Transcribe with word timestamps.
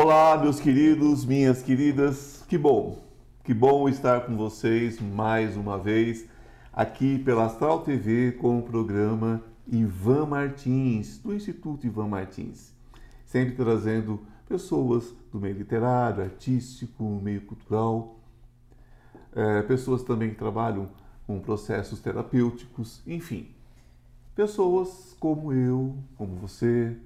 Olá, 0.00 0.38
meus 0.38 0.60
queridos, 0.60 1.24
minhas 1.24 1.60
queridas, 1.60 2.44
que 2.48 2.56
bom, 2.56 3.02
que 3.42 3.52
bom 3.52 3.88
estar 3.88 4.26
com 4.26 4.36
vocês 4.36 5.00
mais 5.00 5.56
uma 5.56 5.76
vez 5.76 6.24
aqui 6.72 7.18
pela 7.18 7.46
Astral 7.46 7.80
TV 7.80 8.30
com 8.30 8.60
o 8.60 8.62
programa 8.62 9.42
Ivan 9.66 10.26
Martins, 10.26 11.18
do 11.18 11.34
Instituto 11.34 11.84
Ivan 11.84 12.06
Martins, 12.06 12.72
sempre 13.26 13.56
trazendo 13.56 14.20
pessoas 14.48 15.12
do 15.32 15.40
meio 15.40 15.56
literário, 15.58 16.22
artístico, 16.22 17.02
meio 17.20 17.40
cultural, 17.40 18.20
é, 19.34 19.62
pessoas 19.62 20.04
também 20.04 20.30
que 20.30 20.36
trabalham 20.36 20.88
com 21.26 21.40
processos 21.40 21.98
terapêuticos, 21.98 23.02
enfim, 23.04 23.48
pessoas 24.36 25.16
como 25.18 25.52
eu, 25.52 25.96
como 26.16 26.36
você, 26.36 26.96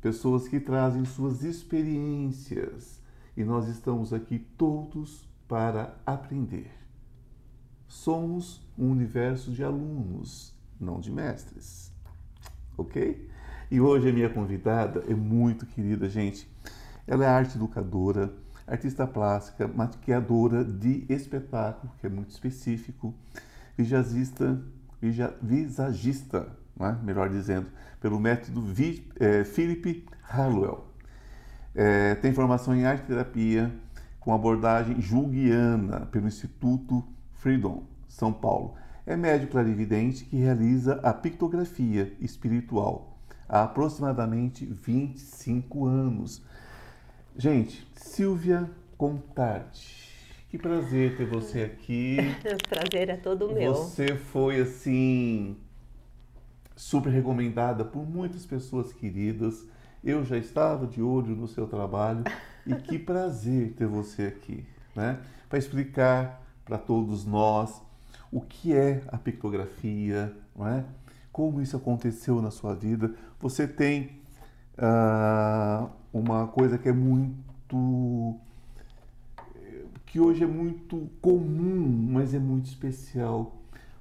pessoas 0.00 0.48
que 0.48 0.58
trazem 0.58 1.04
suas 1.04 1.44
experiências 1.44 3.00
e 3.36 3.44
nós 3.44 3.68
estamos 3.68 4.12
aqui 4.12 4.38
todos 4.38 5.28
para 5.46 5.96
aprender. 6.06 6.70
Somos 7.86 8.62
um 8.78 8.90
universo 8.90 9.50
de 9.50 9.62
alunos, 9.64 10.54
não 10.80 11.00
de 11.00 11.10
mestres. 11.10 11.92
Ok? 12.76 13.28
E 13.70 13.80
hoje 13.80 14.08
a 14.08 14.12
minha 14.12 14.30
convidada 14.30 15.04
é 15.08 15.14
muito 15.14 15.66
querida, 15.66 16.08
gente. 16.08 16.48
Ela 17.06 17.24
é 17.24 17.28
arte 17.28 17.56
educadora, 17.56 18.32
artista 18.66 19.06
plástica, 19.06 19.68
maquiadora 19.68 20.64
de 20.64 21.04
espetáculo, 21.08 21.92
que 21.98 22.06
é 22.06 22.10
muito 22.10 22.30
específico, 22.30 23.14
visagista, 23.76 24.62
visagista 25.42 26.59
é? 26.86 26.96
melhor 27.02 27.28
dizendo, 27.28 27.68
pelo 28.00 28.18
método 28.18 28.60
Vi, 28.60 29.06
é, 29.18 29.44
Philip 29.44 30.06
Hallwell. 30.22 30.86
É, 31.74 32.14
tem 32.16 32.32
formação 32.32 32.74
em 32.74 32.84
arte 32.84 33.06
terapia 33.06 33.72
com 34.18 34.34
abordagem 34.34 35.00
junguiana 35.00 36.06
pelo 36.06 36.26
Instituto 36.26 37.04
Freedom, 37.34 37.84
São 38.08 38.32
Paulo. 38.32 38.74
É 39.06 39.16
médico 39.16 39.52
clarividente 39.52 40.24
que 40.24 40.36
realiza 40.36 41.00
a 41.02 41.12
pictografia 41.12 42.12
espiritual 42.20 43.18
há 43.48 43.64
aproximadamente 43.64 44.64
25 44.64 45.86
anos. 45.86 46.42
Gente, 47.36 47.86
Silvia 47.94 48.70
Contardi. 48.96 50.10
Que 50.48 50.58
prazer 50.58 51.16
ter 51.16 51.26
você 51.26 51.62
aqui. 51.62 52.18
O 52.44 52.68
prazer 52.68 53.08
é 53.08 53.16
todo 53.16 53.52
meu. 53.52 53.74
Você 53.74 54.16
foi 54.16 54.60
assim 54.60 55.56
super 56.80 57.10
recomendada 57.10 57.84
por 57.84 58.08
muitas 58.08 58.46
pessoas 58.46 58.90
queridas. 58.90 59.66
Eu 60.02 60.24
já 60.24 60.38
estava 60.38 60.86
de 60.86 61.02
olho 61.02 61.36
no 61.36 61.46
seu 61.46 61.66
trabalho 61.66 62.24
e 62.66 62.74
que 62.74 62.98
prazer 62.98 63.74
ter 63.74 63.86
você 63.86 64.24
aqui, 64.24 64.64
né? 64.96 65.20
Para 65.46 65.58
explicar 65.58 66.42
para 66.64 66.78
todos 66.78 67.26
nós 67.26 67.82
o 68.32 68.40
que 68.40 68.74
é 68.74 69.02
a 69.08 69.18
pictografia, 69.18 70.34
não 70.56 70.66
é? 70.66 70.84
Como 71.30 71.60
isso 71.60 71.76
aconteceu 71.76 72.40
na 72.40 72.50
sua 72.50 72.74
vida. 72.74 73.14
Você 73.40 73.68
tem 73.68 74.18
uh, 74.78 75.90
uma 76.10 76.46
coisa 76.46 76.78
que 76.78 76.88
é 76.88 76.92
muito 76.92 78.40
que 80.06 80.18
hoje 80.18 80.42
é 80.42 80.46
muito 80.46 81.08
comum, 81.20 82.08
mas 82.10 82.34
é 82.34 82.38
muito 82.38 82.66
especial. 82.66 83.54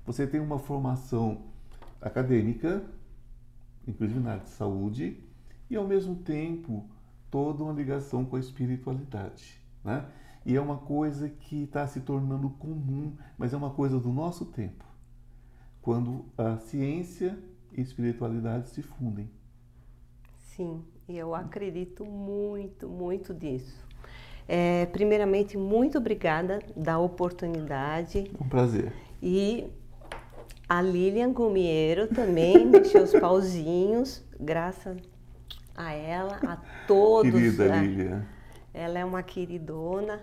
Você 0.06 0.26
tem 0.26 0.40
uma 0.40 0.58
formação 0.58 1.49
acadêmica, 2.02 2.84
inclusive 3.88 4.20
na 4.20 4.32
área 4.32 4.44
de 4.44 4.50
saúde, 4.50 5.24
e 5.70 5.76
ao 5.76 5.88
mesmo 5.88 6.16
tempo 6.16 6.90
toda 7.30 7.64
uma 7.64 7.74
ligação 7.74 8.26
com 8.26 8.36
a 8.36 8.40
espiritualidade. 8.40 9.60
Né? 9.84 10.06
E 10.46 10.56
é 10.56 10.62
uma 10.62 10.78
coisa 10.78 11.30
que 11.30 11.64
está 11.64 11.86
se 11.86 12.02
tornando 12.02 12.50
comum, 12.52 13.16
mas 13.38 13.54
é 13.54 13.58
uma 13.58 13.70
coisa 13.72 14.00
do 14.00 14.10
nosso 14.10 14.46
tempo, 14.46 14.84
quando 15.82 16.26
a 16.38 16.58
ciência 16.58 17.38
e 17.74 17.80
a 17.80 17.84
espiritualidade 17.84 18.70
se 18.70 18.82
fundem. 18.82 19.30
Sim, 20.38 20.84
eu 21.08 21.36
acredito 21.36 22.06
muito, 22.06 22.88
muito 22.88 23.34
nisso. 23.34 23.88
É, 24.48 24.88
primeiramente, 24.88 25.56
muito 25.58 26.00
obrigada 26.00 26.60
da 26.76 26.98
oportunidade. 26.98 28.32
Um 28.42 28.50
prazer. 28.50 28.92
E 29.22 29.70
a 30.70 30.84
Lilian 30.84 31.34
Gumiero 31.34 32.08
também 32.08 32.64
mexeu 32.70 33.02
os 33.02 33.12
pauzinhos, 33.12 34.24
graças 34.40 35.02
a 35.76 35.94
ela, 35.94 36.40
a 36.46 36.58
todos. 36.86 37.32
Querida 37.32 37.68
né? 37.70 37.82
Lilian. 37.82 38.26
Ela 38.72 39.00
é 39.00 39.06
uma 39.06 39.24
queridona 39.24 40.22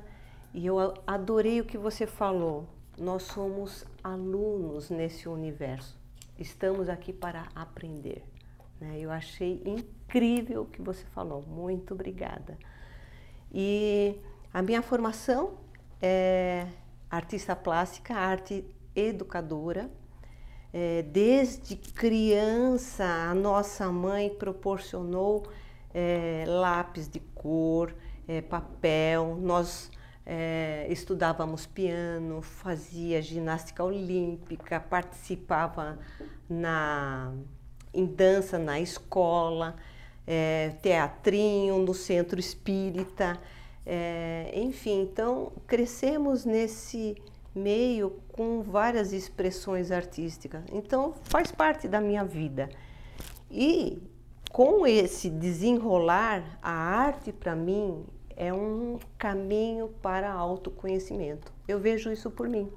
e 0.55 0.65
eu 0.65 0.79
adorei 1.05 1.61
o 1.61 1.65
que 1.65 1.77
você 1.77 2.07
falou. 2.07 2.69
Nós 2.97 3.25
somos 3.25 3.85
alunos 4.05 4.89
nesse 4.89 5.29
universo. 5.29 5.99
Estamos 6.39 6.89
aqui 6.89 7.13
para 7.13 7.49
aprender. 7.53 8.23
Né? 8.81 9.01
Eu 9.01 9.11
achei 9.11 9.61
incrível 9.67 10.63
o 10.63 10.67
que 10.67 10.81
você 10.81 11.05
falou. 11.07 11.43
Muito 11.43 11.93
obrigada. 11.93 12.57
E 13.53 14.21
a 14.55 14.63
minha 14.63 14.81
formação 14.81 15.55
é 16.01 16.69
artista 17.11 17.57
plástica, 17.57 18.15
arte 18.15 18.65
educadora 18.95 19.91
é, 20.79 21.01
desde 21.01 21.75
criança, 21.75 23.03
a 23.03 23.35
nossa 23.35 23.91
mãe 23.91 24.29
proporcionou 24.29 25.45
é, 25.95 26.45
lápis 26.47 27.09
de 27.09 27.19
cor, 27.19 27.95
é, 28.29 28.43
papel, 28.43 29.39
nós 29.41 29.91
é, 30.27 30.87
estudávamos 30.91 31.65
piano, 31.65 32.43
fazia 32.43 33.23
ginástica 33.23 33.83
olímpica, 33.83 34.79
participava 34.79 35.99
na, 36.47 37.33
em 37.95 38.05
dança 38.05 38.59
na 38.59 38.79
escola, 38.79 39.77
é, 40.27 40.75
teatrinho 40.83 41.79
no 41.79 41.95
centro 41.95 42.39
espírita, 42.39 43.41
é, 43.87 44.53
enfim, 44.55 45.01
então 45.01 45.53
crescemos 45.67 46.45
nesse 46.45 47.17
meio 47.57 48.23
com 48.29 48.63
várias 48.63 49.13
expressões 49.13 49.91
artísticas. 49.91 50.63
Então 50.73 51.15
faz 51.25 51.51
parte 51.51 51.89
da 51.89 52.01
minha 52.01 52.25
vida. 52.25 52.69
E 53.51 54.03
com 54.53 54.87
esse 54.87 55.31
desenrolar, 55.31 56.59
a 56.63 56.71
arte 56.71 57.33
para 57.33 57.57
mim 57.57 58.05
é 58.37 58.53
um 58.53 58.99
caminho 59.17 59.89
para 60.03 60.31
autoconhecimento. 60.31 61.53
Eu 61.67 61.81
vejo 61.81 62.13
isso 62.13 62.31
por 62.31 62.49
mim. 62.49 62.71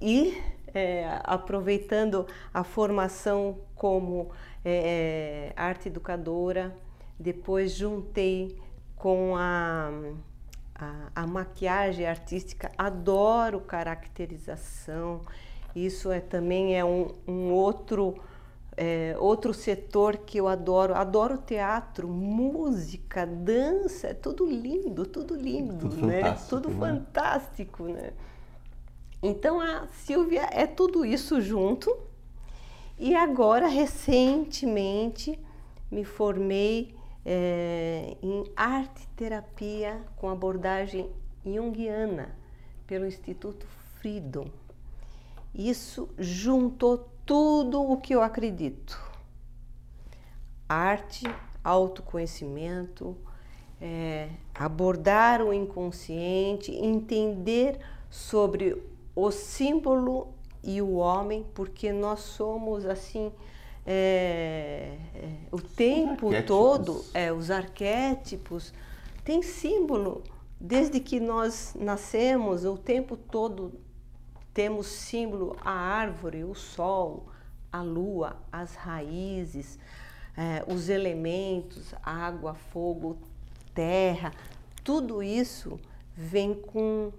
E 0.00 0.40
é, 0.72 1.20
aproveitando 1.24 2.26
a 2.52 2.62
formação 2.62 3.58
como 3.74 4.30
é, 4.64 5.52
é 5.54 5.60
arte 5.60 5.88
educadora, 5.88 6.76
depois 7.18 7.72
juntei 7.72 8.58
com 8.94 9.34
a 9.36 9.90
a, 10.78 11.22
a 11.22 11.26
maquiagem 11.26 12.06
artística, 12.06 12.70
adoro 12.76 13.60
caracterização. 13.60 15.22
Isso 15.74 16.10
é 16.10 16.20
também 16.20 16.76
é 16.78 16.84
um, 16.84 17.08
um 17.26 17.52
outro 17.52 18.16
é, 18.76 19.16
outro 19.18 19.54
setor 19.54 20.18
que 20.18 20.38
eu 20.38 20.48
adoro. 20.48 20.94
Adoro 20.94 21.38
teatro, 21.38 22.08
música, 22.08 23.26
dança, 23.26 24.08
é 24.08 24.14
tudo 24.14 24.46
lindo, 24.46 25.06
tudo 25.06 25.34
lindo, 25.34 25.88
tudo 25.88 26.06
né? 26.06 26.20
Fantástico, 26.20 26.48
tudo 26.50 26.68
né? 26.68 26.78
fantástico, 26.78 27.82
né? 27.84 28.12
Então 29.22 29.60
a 29.60 29.86
Silvia 30.04 30.48
é 30.52 30.66
tudo 30.66 31.04
isso 31.04 31.40
junto. 31.40 31.96
E 32.98 33.14
agora, 33.14 33.66
recentemente, 33.66 35.38
me 35.90 36.04
formei 36.04 36.94
é, 37.24 38.16
em 38.22 38.44
arte 38.54 39.05
terapia 39.16 40.00
com 40.16 40.28
abordagem 40.28 41.10
junguiana 41.44 42.36
pelo 42.86 43.06
Instituto 43.06 43.66
Freedom. 43.98 44.46
Isso 45.54 46.08
juntou 46.18 47.08
tudo 47.24 47.82
o 47.82 47.96
que 47.96 48.14
eu 48.14 48.22
acredito: 48.22 49.00
arte, 50.68 51.24
autoconhecimento, 51.64 53.16
é, 53.80 54.28
abordar 54.54 55.42
o 55.42 55.52
inconsciente, 55.52 56.72
entender 56.72 57.80
sobre 58.10 58.80
o 59.14 59.30
símbolo 59.30 60.28
e 60.62 60.82
o 60.82 60.96
homem, 60.96 61.46
porque 61.54 61.90
nós 61.92 62.20
somos 62.20 62.84
assim 62.84 63.32
é, 63.86 64.98
é, 65.14 65.28
o 65.50 65.60
tempo 65.60 66.30
todo, 66.44 67.04
é, 67.14 67.32
os 67.32 67.50
arquétipos, 67.50 68.74
tem 69.26 69.42
símbolo. 69.42 70.22
Desde 70.58 71.00
que 71.00 71.18
nós 71.18 71.74
nascemos, 71.78 72.64
o 72.64 72.78
tempo 72.78 73.16
todo 73.16 73.72
temos 74.54 74.86
símbolo. 74.86 75.56
A 75.60 75.72
árvore, 75.72 76.44
o 76.44 76.54
sol, 76.54 77.26
a 77.72 77.82
lua, 77.82 78.36
as 78.52 78.76
raízes, 78.76 79.80
é, 80.36 80.64
os 80.72 80.88
elementos, 80.88 81.92
água, 82.04 82.54
fogo, 82.54 83.18
terra, 83.74 84.32
tudo 84.84 85.20
isso 85.20 85.78
vem 86.14 86.54
com, 86.54 87.12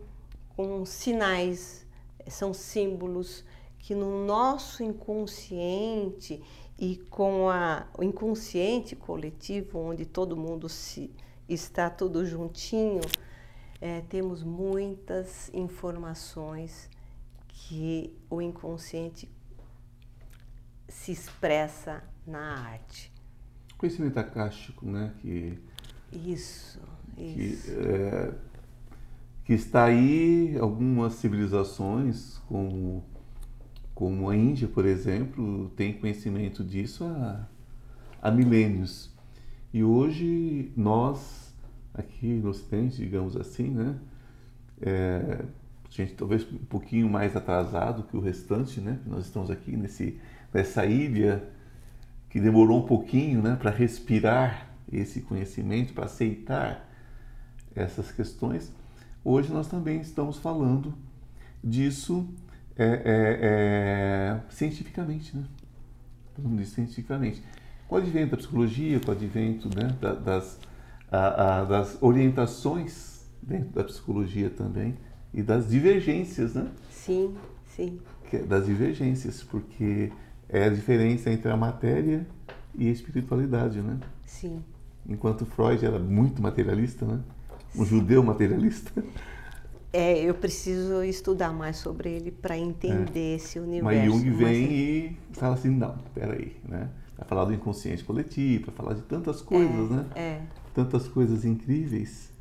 com 0.56 0.86
sinais, 0.86 1.86
são 2.26 2.54
símbolos 2.54 3.44
que 3.80 3.94
no 3.94 4.26
nosso 4.26 4.82
inconsciente 4.82 6.42
e 6.80 6.96
com 7.10 7.50
a, 7.50 7.86
o 7.98 8.02
inconsciente 8.02 8.96
coletivo, 8.96 9.78
onde 9.78 10.06
todo 10.06 10.38
mundo 10.38 10.70
se 10.70 11.14
está 11.48 11.90
tudo 11.90 12.26
juntinho, 12.26 13.02
é, 13.80 14.02
temos 14.02 14.44
muitas 14.44 15.50
informações 15.54 16.90
que 17.48 18.16
o 18.30 18.42
inconsciente 18.42 19.30
se 20.88 21.12
expressa 21.12 22.04
na 22.26 22.56
arte. 22.60 23.12
Conhecimento 23.78 24.18
acástico, 24.18 24.86
né? 24.86 25.14
Que, 25.22 25.60
isso, 26.12 26.80
que, 27.16 27.60
é, 27.70 28.34
que 29.44 29.54
está 29.54 29.86
aí 29.86 30.58
algumas 30.60 31.14
civilizações, 31.14 32.38
como, 32.48 33.04
como 33.94 34.30
a 34.30 34.36
Índia, 34.36 34.68
por 34.68 34.86
exemplo, 34.86 35.70
tem 35.76 35.94
conhecimento 35.94 36.64
disso 36.64 37.04
há, 37.04 37.48
há 38.22 38.32
milênios. 38.32 39.16
E 39.74 39.84
hoje 39.84 40.72
nós, 40.76 41.54
aqui 41.94 42.28
no 42.28 42.50
Ocidente, 42.50 42.98
digamos 42.98 43.36
assim, 43.36 43.70
né? 43.70 43.96
É, 44.82 45.44
gente 45.90 46.14
talvez 46.14 46.44
um 46.52 46.58
pouquinho 46.58 47.10
mais 47.10 47.36
atrasado 47.36 48.04
que 48.04 48.16
o 48.16 48.20
restante, 48.20 48.80
né? 48.80 49.00
Nós 49.06 49.26
estamos 49.26 49.50
aqui 49.50 49.76
nesse, 49.76 50.20
nessa 50.54 50.86
ilha 50.86 51.44
que 52.30 52.40
demorou 52.40 52.84
um 52.84 52.86
pouquinho, 52.86 53.42
né, 53.42 53.56
para 53.56 53.72
respirar 53.72 54.68
esse 54.92 55.22
conhecimento, 55.22 55.94
para 55.94 56.06
aceitar 56.06 56.88
essas 57.74 58.12
questões. 58.12 58.72
Hoje 59.24 59.52
nós 59.52 59.68
também 59.68 60.02
estamos 60.02 60.38
falando 60.38 60.94
disso 61.64 62.28
é, 62.76 62.86
é, 62.86 63.40
é, 63.42 64.42
cientificamente, 64.50 65.36
né? 65.36 65.46
Falando 66.36 66.58
disso 66.58 66.76
cientificamente. 66.76 67.42
Com 67.88 67.96
o 67.96 67.98
advento 67.98 68.32
da 68.32 68.38
psicologia, 68.38 69.00
com 69.00 69.10
o 69.10 69.12
advento 69.14 69.70
né, 69.70 69.96
das, 70.24 70.60
a, 71.12 71.60
a, 71.60 71.64
das 71.64 71.98
orientações 72.02 73.26
dentro 73.42 73.70
da 73.70 73.84
psicologia 73.84 74.50
também, 74.50 74.96
e 75.34 75.42
das 75.42 75.70
divergências, 75.70 76.54
né? 76.54 76.70
Sim, 76.90 77.36
sim. 77.66 78.00
É 78.34 78.40
das 78.40 78.66
divergências, 78.66 79.42
porque 79.44 80.12
é 80.50 80.66
a 80.66 80.70
diferença 80.70 81.30
entre 81.30 81.50
a 81.50 81.56
matéria 81.56 82.28
e 82.76 82.88
a 82.88 82.92
espiritualidade, 82.92 83.80
né? 83.80 84.00
Sim. 84.26 84.62
Enquanto 85.08 85.46
Freud 85.46 85.86
era 85.86 86.00
muito 86.00 86.42
materialista, 86.42 87.06
né? 87.06 87.20
Um 87.76 87.84
sim. 87.84 87.86
judeu 87.86 88.22
materialista. 88.22 88.92
É, 89.94 90.20
eu 90.20 90.34
preciso 90.34 91.02
estudar 91.04 91.54
mais 91.54 91.78
sobre 91.78 92.10
ele 92.12 92.32
para 92.32 92.58
entender 92.58 93.34
é. 93.34 93.36
esse 93.36 93.58
universo. 93.58 93.86
Mas 93.86 94.06
Jung 94.06 94.30
vem 94.32 94.62
Mas... 94.62 94.72
e 94.72 95.18
fala 95.32 95.54
assim, 95.54 95.70
não, 95.70 95.98
peraí, 96.14 96.58
né? 96.68 96.90
Vai 97.18 97.28
falar 97.28 97.46
do 97.46 97.54
inconsciente 97.54 98.04
coletivo, 98.04 98.68
vai 98.68 98.76
falar 98.76 98.94
de 98.94 99.02
tantas 99.02 99.42
coisas, 99.42 99.92
é, 99.92 99.94
né? 99.94 100.06
É. 100.16 100.42
Tantas 100.74 101.08
coisas 101.08 101.44
incríveis. 101.44 102.32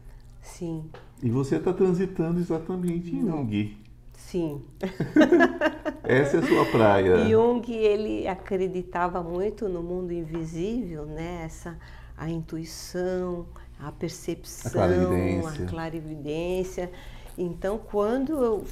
Sim. 0.42 0.84
E 1.22 1.30
você 1.30 1.56
está 1.56 1.72
transitando 1.72 2.38
exatamente 2.38 3.14
em 3.14 3.26
Jung. 3.26 3.76
Sim. 4.12 4.62
Essa 6.04 6.36
é 6.36 6.40
a 6.40 6.46
sua 6.46 6.66
praia. 6.66 7.28
Jung, 7.28 7.72
ele 7.72 8.28
acreditava 8.28 9.22
muito 9.22 9.68
no 9.68 9.82
mundo 9.82 10.12
invisível, 10.12 11.06
né? 11.06 11.44
Essa, 11.44 11.78
a 12.16 12.28
intuição, 12.28 13.46
a 13.80 13.90
percepção, 13.90 14.70
a 14.70 14.74
clarividência. 14.74 15.64
a 15.64 15.68
clarividência. 15.68 16.92
Então, 17.38 17.78
quando 17.78 18.32
eu 18.32 18.64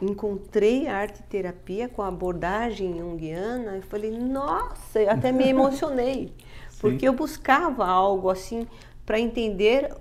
encontrei 0.00 0.86
a 0.86 0.96
arte 0.96 1.22
terapia 1.24 1.88
com 1.88 2.02
a 2.02 2.08
abordagem 2.08 2.98
junguiana, 2.98 3.76
eu 3.76 3.82
falei, 3.82 4.10
nossa, 4.10 5.00
eu 5.00 5.10
até 5.10 5.32
me 5.32 5.48
emocionei, 5.48 6.32
porque 6.80 7.08
eu 7.08 7.12
buscava 7.12 7.86
algo 7.86 8.30
assim 8.30 8.66
para 9.04 9.18
entender 9.18 9.94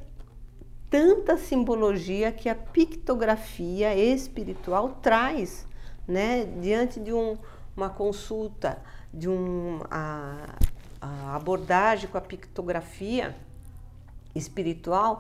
tanta 0.90 1.38
simbologia 1.38 2.32
que 2.32 2.48
a 2.48 2.56
pictografia 2.56 3.96
espiritual 3.96 4.98
traz, 5.02 5.66
né, 6.08 6.46
diante 6.62 7.00
de 7.00 7.12
um, 7.12 7.38
uma 7.76 7.90
consulta, 7.90 8.82
de 9.14 9.28
um, 9.28 9.80
a, 9.90 10.56
a 11.02 11.36
abordagem 11.36 12.10
com 12.10 12.18
a 12.18 12.22
pictografia 12.22 13.36
espiritual, 14.34 15.18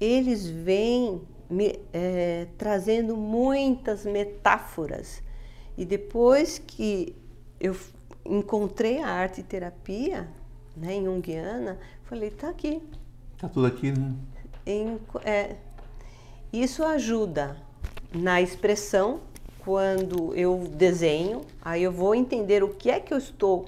eles 0.00 0.46
vêm 0.46 1.22
me, 1.48 1.78
é, 1.92 2.46
trazendo 2.58 3.16
muitas 3.16 4.04
metáforas. 4.04 5.22
E 5.76 5.84
depois 5.84 6.58
que 6.58 7.14
eu 7.60 7.76
encontrei 8.24 9.00
a 9.00 9.08
arte 9.08 9.42
terapia, 9.42 10.28
né, 10.76 10.94
em 10.94 11.04
Jungiana, 11.04 11.78
falei, 12.04 12.30
tá 12.30 12.48
aqui. 12.48 12.82
Tá 13.38 13.48
tudo 13.48 13.66
aqui, 13.66 13.92
né? 13.92 14.14
em, 14.66 14.98
é, 15.24 15.56
isso 16.52 16.82
ajuda 16.82 17.56
na 18.12 18.42
expressão 18.42 19.20
quando 19.64 20.34
eu 20.34 20.68
desenho, 20.74 21.42
aí 21.62 21.82
eu 21.82 21.92
vou 21.92 22.14
entender 22.14 22.62
o 22.62 22.68
que 22.68 22.90
é 22.90 23.00
que 23.00 23.14
eu 23.14 23.18
estou 23.18 23.66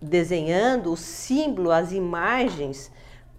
desenhando, 0.00 0.92
o 0.92 0.96
símbolo, 0.96 1.70
as 1.70 1.92
imagens, 1.92 2.90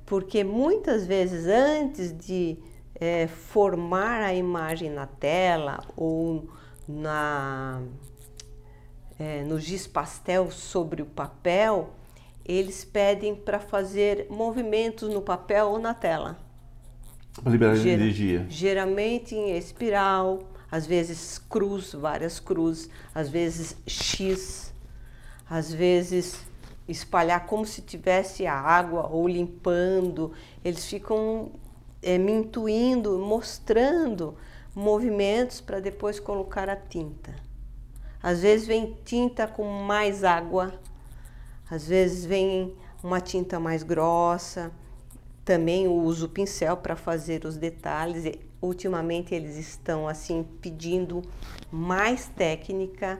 porque 0.05 0.43
muitas 0.43 1.05
vezes 1.05 1.45
antes 1.47 2.15
de 2.15 2.57
é, 2.99 3.27
formar 3.27 4.21
a 4.21 4.33
imagem 4.33 4.89
na 4.89 5.05
tela 5.05 5.83
ou 5.95 6.49
na, 6.87 7.81
é, 9.19 9.43
no 9.43 9.59
giz 9.59 9.85
pastel 9.85 10.49
sobre 10.49 11.01
o 11.01 11.05
papel, 11.05 11.93
eles 12.43 12.83
pedem 12.83 13.35
para 13.35 13.59
fazer 13.59 14.27
movimentos 14.29 15.09
no 15.09 15.21
papel 15.21 15.67
ou 15.67 15.79
na 15.79 15.93
tela. 15.93 16.37
Para 17.41 17.51
liberar 17.51 17.75
Ger 17.75 17.93
energia. 17.93 18.45
Geralmente 18.49 19.35
em 19.35 19.55
espiral, 19.55 20.39
às 20.71 20.87
vezes 20.87 21.37
cruz, 21.37 21.93
várias 21.93 22.39
cruzes, 22.39 22.89
às 23.13 23.29
vezes 23.29 23.77
X, 23.85 24.73
às 25.47 25.71
vezes 25.71 26.47
espalhar 26.87 27.45
como 27.45 27.65
se 27.65 27.81
tivesse 27.81 28.47
a 28.47 28.53
água 28.53 29.07
ou 29.07 29.27
limpando. 29.27 30.31
Eles 30.63 30.85
ficam 30.85 31.51
é, 32.01 32.17
me 32.17 32.31
intuindo, 32.31 33.17
mostrando 33.19 34.35
movimentos 34.75 35.61
para 35.61 35.79
depois 35.79 36.19
colocar 36.19 36.69
a 36.69 36.75
tinta. 36.75 37.35
Às 38.21 38.41
vezes 38.41 38.67
vem 38.67 38.97
tinta 39.05 39.47
com 39.47 39.63
mais 39.63 40.23
água, 40.23 40.73
às 41.69 41.87
vezes 41.87 42.25
vem 42.25 42.75
uma 43.03 43.21
tinta 43.21 43.59
mais 43.59 43.83
grossa 43.83 44.71
também 45.47 45.87
uso 45.87 46.27
pincel 46.27 46.75
para 46.75 46.97
fazer 46.97 47.45
os 47.45 47.55
detalhes. 47.55 48.37
Ultimamente 48.61 49.33
eles 49.33 49.55
estão 49.55 50.05
assim 50.05 50.45
pedindo 50.61 51.21
mais 51.71 52.27
técnica. 52.27 53.17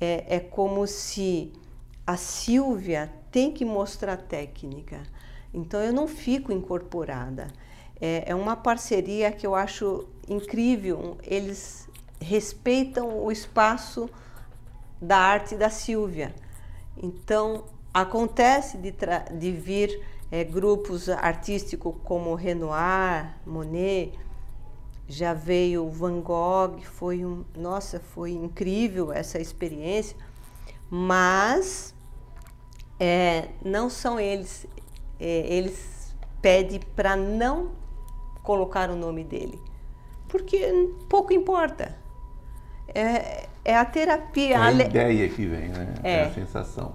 É, 0.00 0.36
é 0.36 0.40
como 0.40 0.86
se 0.86 1.52
a 2.06 2.16
Silvia 2.16 3.12
tem 3.30 3.52
que 3.52 3.66
mostrar 3.66 4.16
técnica. 4.16 5.02
Então 5.52 5.78
eu 5.82 5.92
não 5.92 6.08
fico 6.08 6.50
incorporada. 6.50 7.48
É, 8.00 8.24
é 8.30 8.34
uma 8.34 8.56
parceria 8.56 9.32
que 9.32 9.46
eu 9.46 9.54
acho 9.54 10.06
incrível. 10.28 11.18
Eles 11.22 11.88
respeitam 12.20 13.24
o 13.24 13.30
espaço 13.30 14.08
da 15.00 15.18
arte 15.18 15.54
da 15.54 15.70
Silvia. 15.70 16.34
Então 16.96 17.64
acontece 17.92 18.76
de, 18.76 18.94
de 19.38 19.52
vir 19.52 20.02
é, 20.30 20.44
grupos 20.44 21.08
artísticos 21.08 21.94
como 22.04 22.34
Renoir, 22.34 23.34
Monet, 23.46 24.12
já 25.06 25.32
veio 25.32 25.88
Van 25.88 26.20
Gogh, 26.20 26.80
foi 26.82 27.24
um, 27.24 27.44
nossa, 27.56 27.98
foi 27.98 28.32
incrível 28.32 29.10
essa 29.10 29.40
experiência, 29.40 30.16
mas 30.90 31.94
é, 33.00 33.48
não 33.64 33.88
são 33.88 34.20
eles, 34.20 34.66
é, 35.18 35.46
eles 35.46 36.14
pedem 36.42 36.80
para 36.94 37.16
não 37.16 37.70
colocar 38.48 38.88
o 38.88 38.96
nome 38.96 39.24
dele, 39.24 39.60
porque 40.26 40.58
pouco 41.06 41.34
importa. 41.34 41.94
É, 42.94 43.46
é 43.62 43.76
a 43.76 43.84
terapia. 43.84 44.56
É 44.56 44.56
a 44.56 44.72
ideia 44.72 45.28
que 45.28 45.44
vem, 45.44 45.68
né? 45.68 45.94
É, 46.02 46.12
é 46.12 46.24
a 46.24 46.32
sensação 46.32 46.94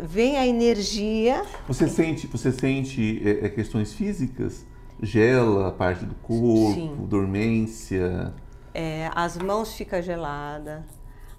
vem 0.00 0.36
a 0.36 0.46
energia. 0.46 1.42
Você 1.66 1.88
sente, 1.88 2.26
você 2.26 2.52
sente 2.52 3.22
é, 3.24 3.46
é, 3.46 3.48
questões 3.48 3.92
físicas? 3.94 4.66
Gela 5.02 5.68
a 5.68 5.70
parte 5.70 6.04
do 6.04 6.14
corpo, 6.16 6.74
Sim. 6.74 7.06
dormência? 7.08 8.34
É, 8.72 9.10
as 9.14 9.36
mãos 9.36 9.74
ficam 9.74 10.02
geladas. 10.02 10.82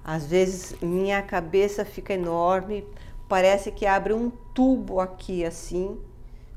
Às 0.04 0.26
vezes 0.26 0.76
minha 0.82 1.22
cabeça 1.22 1.84
fica 1.84 2.14
enorme, 2.14 2.86
parece 3.28 3.72
que 3.72 3.86
abre 3.86 4.14
um 4.14 4.32
tubo 4.54 5.00
aqui 5.00 5.44
assim. 5.44 5.98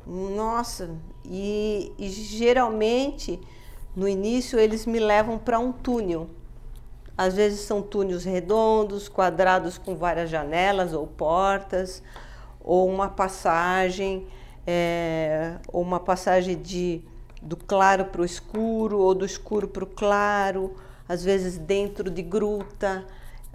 Nossa, 0.06 0.96
e, 1.28 1.92
e 1.99 2.08
geralmente 2.08 3.38
no 3.94 4.08
início 4.08 4.58
eles 4.58 4.87
me 4.87 4.99
levam 4.99 5.38
para 5.38 5.58
um 5.58 5.73
túnel. 5.73 6.28
Às 7.16 7.35
vezes 7.35 7.61
são 7.61 7.82
túneis 7.82 8.25
redondos, 8.25 9.08
quadrados 9.08 9.76
com 9.76 9.97
várias 9.97 10.30
janelas 10.30 10.92
ou 10.92 11.06
portas, 11.06 12.02
ou 12.61 12.88
uma 12.88 13.08
passagem, 13.08 14.26
é, 14.66 15.56
ou 15.73 15.82
uma 15.82 15.99
passagem 15.99 16.56
de, 16.56 17.02
do 17.42 17.56
claro 17.56 18.04
para 18.04 18.23
o 18.23 18.25
escuro, 18.25 18.99
ou 18.99 19.14
do 19.14 19.25
escuro 19.25 19.66
para 19.66 19.82
o 19.82 19.87
claro, 19.87 20.75
às 21.08 21.25
vezes 21.25 21.58
dentro 21.58 22.08
de 22.08 22.23
gruta, 22.23 23.04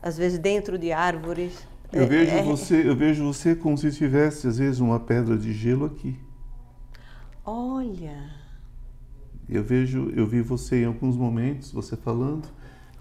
às 0.02 0.18
vezes 0.18 0.38
dentro 0.38 0.78
de 0.78 0.92
árvores. 0.92 1.66
Eu 1.92 2.06
vejo 2.06 2.32
é, 2.32 2.40
é. 2.40 2.44
você, 2.44 2.90
eu 2.90 2.96
vejo 2.96 3.24
você 3.24 3.56
como 3.56 3.78
se 3.78 3.92
tivesse 3.92 4.48
às 4.48 4.58
vezes 4.58 4.82
uma 4.82 5.00
pedra 5.00 5.38
de 5.38 5.54
gelo 5.54 5.86
aqui. 5.86 6.18
Olha. 7.46 8.32
Eu 9.50 9.64
vejo, 9.64 10.10
eu 10.12 10.26
vi 10.26 10.42
você 10.42 10.84
em 10.84 10.86
alguns 10.86 11.18
momentos, 11.18 11.72
você 11.72 11.98
falando, 11.98 12.48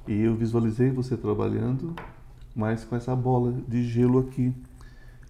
e 0.07 0.21
eu 0.21 0.35
visualizei 0.35 0.91
você 0.91 1.17
trabalhando, 1.17 1.95
mas 2.55 2.85
com 2.85 2.97
essa 2.97 3.15
bola 3.15 3.53
de 3.69 3.85
gelo 3.85 4.19
aqui, 4.19 4.53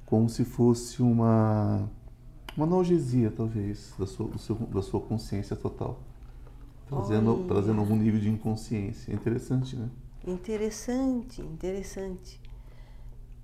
como 0.06 0.28
se 0.28 0.44
fosse 0.44 1.02
uma 1.02 1.88
uma 2.56 2.66
analgesia 2.66 3.32
talvez 3.34 3.94
da 3.98 4.06
sua, 4.06 4.36
seu, 4.36 4.54
da 4.56 4.82
sua 4.82 5.00
consciência 5.00 5.56
total, 5.56 5.98
trazendo 6.86 7.44
trazendo 7.46 7.80
algum 7.80 7.96
nível 7.96 8.20
de 8.20 8.30
inconsciência. 8.30 9.12
É 9.12 9.14
interessante, 9.14 9.76
né? 9.76 9.88
Interessante, 10.26 11.42
interessante. 11.42 12.40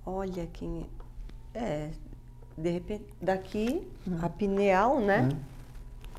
Olha 0.05 0.47
quem 0.47 0.87
é, 1.53 1.91
de 2.57 2.69
repente 2.71 3.05
daqui 3.21 3.87
é. 4.07 4.25
a 4.25 4.29
pineal, 4.29 4.99
né? 4.99 5.29
É 5.55 5.58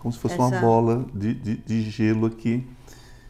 como 0.00 0.12
se 0.12 0.18
fosse 0.18 0.34
Essa... 0.34 0.42
uma 0.42 0.60
bola 0.60 1.06
de, 1.14 1.34
de, 1.34 1.56
de, 1.58 1.82
gelo 1.82 2.26
aqui. 2.26 2.66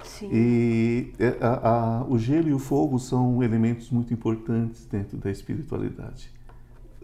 Sim. 0.05 0.31
E 0.33 1.13
é, 1.19 1.37
a, 1.41 1.99
a, 1.99 2.05
o 2.05 2.19
gelo 2.19 2.49
e 2.49 2.55
o 2.55 2.59
fogo 2.59 2.99
são 2.99 3.43
elementos 3.43 3.91
muito 3.91 4.15
importantes 4.15 4.87
dentro 4.87 5.19
da 5.19 5.31
espiritualidade. 5.31 6.31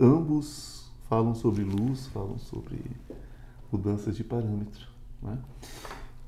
Ambos 0.01 0.91
falam 1.09 1.35
sobre 1.35 1.63
luz, 1.63 2.07
falam 2.07 2.39
sobre 2.39 2.81
mudanças 3.71 4.17
de 4.17 4.25
parâmetro. 4.25 4.87
Né? 5.23 5.37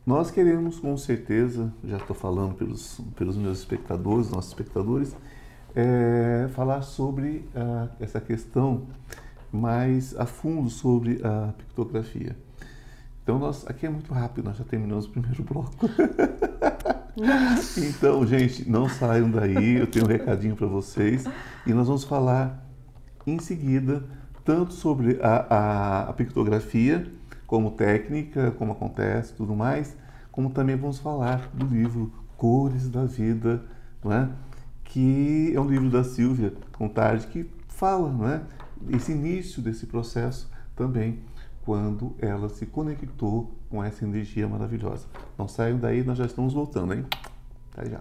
Nós 0.04 0.30
queremos, 0.30 0.80
com 0.80 0.97
certeza, 0.97 1.73
já 1.85 1.97
estou 1.99 2.16
falando 2.16 2.54
pelos, 2.54 3.00
pelos 3.16 3.37
meus 3.37 3.59
espectadores, 3.59 4.30
nossos 4.30 4.50
espectadores, 4.50 5.14
é, 5.76 6.49
falar 6.54 6.83
sobre 6.83 7.49
a, 7.54 7.88
essa 8.00 8.21
questão 8.21 8.87
mais 9.52 10.16
a 10.18 10.26
fundo 10.26 10.68
sobre 10.68 11.21
a 11.25 11.52
pictografia. 11.57 12.37
Então, 13.29 13.39
nós, 13.39 13.63
aqui 13.69 13.85
é 13.85 13.91
muito 13.91 14.11
rápido, 14.15 14.47
nós 14.47 14.57
já 14.57 14.65
terminamos 14.65 15.05
o 15.05 15.11
primeiro 15.11 15.43
bloco. 15.43 15.77
então, 17.77 18.27
gente, 18.27 18.67
não 18.67 18.89
saiam 18.89 19.31
daí, 19.31 19.75
eu 19.75 19.87
tenho 19.87 20.07
um 20.07 20.09
recadinho 20.09 20.57
para 20.57 20.67
vocês. 20.67 21.27
E 21.67 21.75
nós 21.75 21.89
vamos 21.89 22.05
falar 22.05 22.67
em 23.27 23.39
seguida 23.39 24.03
tanto 24.47 24.73
sobre 24.73 25.21
a, 25.21 25.55
a, 25.55 26.09
a 26.09 26.13
pictografia, 26.15 27.07
como 27.47 27.73
técnica, 27.73 28.51
como 28.53 28.73
acontece 28.73 29.35
tudo 29.35 29.55
mais, 29.55 29.95
como 30.33 30.49
também 30.49 30.77
vamos 30.77 30.99
falar 30.99 31.51
do 31.53 31.67
livro 31.67 32.11
Cores 32.35 32.89
da 32.89 33.05
Vida, 33.05 33.63
não 34.03 34.11
é? 34.11 34.31
que 34.85 35.53
é 35.55 35.61
um 35.61 35.69
livro 35.69 35.91
da 35.91 36.03
Silvia 36.03 36.55
Contardi 36.73 37.27
que 37.27 37.51
fala 37.69 38.11
não 38.11 38.27
é? 38.27 38.41
esse 38.89 39.13
início 39.13 39.61
desse 39.61 39.85
processo 39.85 40.51
também 40.75 41.19
quando 41.69 42.15
ela 42.19 42.49
se 42.49 42.65
conectou 42.65 43.53
com 43.69 43.85
essa 43.85 44.03
energia 44.03 44.49
maravilhosa. 44.49 45.07
Não 45.37 45.47
saiam 45.47 45.77
daí, 45.77 46.03
nós 46.03 46.17
já 46.17 46.25
estamos 46.25 46.55
voltando, 46.55 46.95
hein? 46.95 47.05
Até 47.71 47.91
já. 47.91 48.01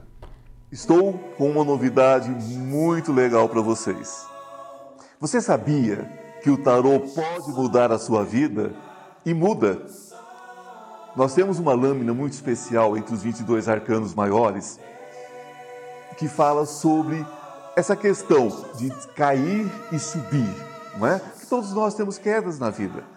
Estou 0.72 1.12
com 1.38 1.52
uma 1.52 1.66
novidade 1.66 2.30
muito 2.30 3.12
legal 3.12 3.50
para 3.50 3.60
vocês. 3.60 4.26
Você 5.20 5.42
sabia 5.42 6.06
que 6.42 6.50
o 6.50 6.64
tarô 6.64 7.02
pode 7.02 7.52
mudar 7.52 7.92
a 7.92 8.00
sua 8.00 8.24
vida? 8.24 8.74
E 9.26 9.34
muda. 9.34 9.86
Nós 11.14 11.34
temos 11.34 11.60
uma 11.60 11.74
lâmina 11.74 12.14
muito 12.14 12.32
especial 12.32 12.96
entre 12.96 13.14
os 13.14 13.22
22 13.22 13.68
arcanos 13.68 14.16
maiores 14.16 14.80
que 16.18 16.30
fala 16.30 16.66
sobre 16.66 17.26
essa 17.76 17.98
questão 17.98 18.48
de 18.78 18.90
cair 19.14 19.70
e 19.92 20.00
subir, 20.00 20.56
não 20.98 21.06
é? 21.06 21.20
Que 21.20 21.46
todos 21.48 21.74
nós 21.74 21.96
temos 21.96 22.18
quedas 22.18 22.60
na 22.60 22.70
vida. 22.70 23.17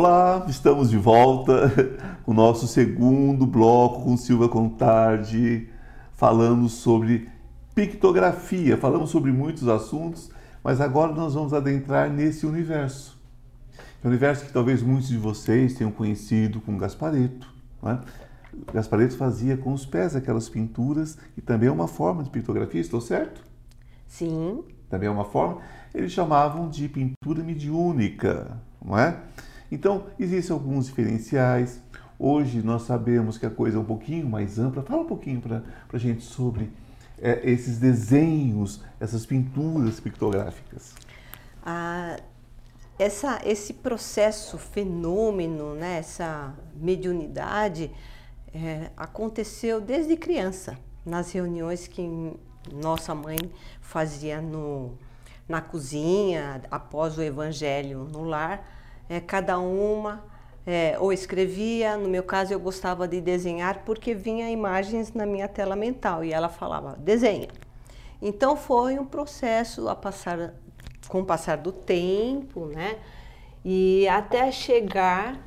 Olá, 0.00 0.46
estamos 0.48 0.90
de 0.90 0.96
volta 0.96 1.72
com 2.22 2.30
o 2.30 2.34
nosso 2.34 2.68
segundo 2.68 3.44
bloco 3.44 4.04
com 4.04 4.16
Silva 4.16 4.48
Contardi, 4.48 5.68
falando 6.12 6.68
sobre 6.68 7.28
pictografia. 7.74 8.76
Falamos 8.76 9.10
sobre 9.10 9.32
muitos 9.32 9.66
assuntos, 9.66 10.30
mas 10.62 10.80
agora 10.80 11.12
nós 11.12 11.34
vamos 11.34 11.52
adentrar 11.52 12.08
nesse 12.08 12.46
universo. 12.46 13.18
É 13.76 14.06
um 14.06 14.10
universo 14.10 14.46
que 14.46 14.52
talvez 14.52 14.84
muitos 14.84 15.08
de 15.08 15.18
vocês 15.18 15.74
tenham 15.74 15.90
conhecido 15.90 16.60
como 16.60 16.78
Gaspareto. 16.78 17.52
Né? 17.82 17.98
Gaspareto 18.72 19.16
fazia 19.16 19.56
com 19.56 19.72
os 19.72 19.84
pés 19.84 20.14
aquelas 20.14 20.48
pinturas, 20.48 21.18
e 21.36 21.40
também 21.40 21.68
é 21.68 21.72
uma 21.72 21.88
forma 21.88 22.22
de 22.22 22.30
pictografia, 22.30 22.80
estou 22.80 23.00
certo? 23.00 23.42
Sim. 24.06 24.62
Também 24.88 25.08
é 25.08 25.10
uma 25.10 25.24
forma. 25.24 25.58
Eles 25.92 26.12
chamavam 26.12 26.68
de 26.68 26.88
pintura 26.88 27.42
mediúnica, 27.42 28.60
não 28.80 28.96
é? 28.96 29.16
Então, 29.70 30.06
existem 30.18 30.54
alguns 30.54 30.86
diferenciais. 30.86 31.80
Hoje 32.18 32.62
nós 32.62 32.82
sabemos 32.82 33.38
que 33.38 33.46
a 33.46 33.50
coisa 33.50 33.76
é 33.76 33.80
um 33.80 33.84
pouquinho 33.84 34.26
mais 34.26 34.58
ampla. 34.58 34.82
Fala 34.82 35.02
um 35.02 35.06
pouquinho 35.06 35.40
para 35.40 35.62
a 35.92 35.98
gente 35.98 36.22
sobre 36.22 36.70
é, 37.20 37.40
esses 37.48 37.78
desenhos, 37.78 38.82
essas 38.98 39.26
pinturas 39.26 40.00
pictográficas. 40.00 40.94
Ah, 41.64 42.16
essa, 42.98 43.40
esse 43.44 43.74
processo, 43.74 44.58
fenômeno, 44.58 45.74
né, 45.74 45.98
essa 45.98 46.54
mediunidade, 46.74 47.90
é, 48.52 48.90
aconteceu 48.96 49.80
desde 49.80 50.16
criança, 50.16 50.76
nas 51.04 51.30
reuniões 51.30 51.86
que 51.86 52.02
nossa 52.72 53.14
mãe 53.14 53.38
fazia 53.80 54.40
no, 54.40 54.98
na 55.48 55.60
cozinha, 55.60 56.62
após 56.70 57.16
o 57.16 57.22
evangelho 57.22 58.08
no 58.10 58.24
lar 58.24 58.77
é, 59.08 59.20
cada 59.20 59.58
uma 59.58 60.24
é, 60.66 60.96
ou 60.98 61.12
escrevia, 61.12 61.96
no 61.96 62.08
meu 62.08 62.22
caso 62.22 62.52
eu 62.52 62.60
gostava 62.60 63.08
de 63.08 63.20
desenhar 63.20 63.84
porque 63.86 64.14
vinha 64.14 64.50
imagens 64.50 65.14
na 65.14 65.24
minha 65.24 65.48
tela 65.48 65.74
mental 65.74 66.22
e 66.22 66.32
ela 66.32 66.48
falava, 66.48 66.94
desenha. 66.98 67.48
Então 68.20 68.56
foi 68.56 68.98
um 68.98 69.06
processo 69.06 69.88
a 69.88 69.94
passar, 69.94 70.52
com 71.08 71.20
o 71.20 71.24
passar 71.24 71.56
do 71.56 71.72
tempo, 71.72 72.66
né? 72.66 72.98
E 73.64 74.06
até 74.08 74.52
chegar 74.52 75.38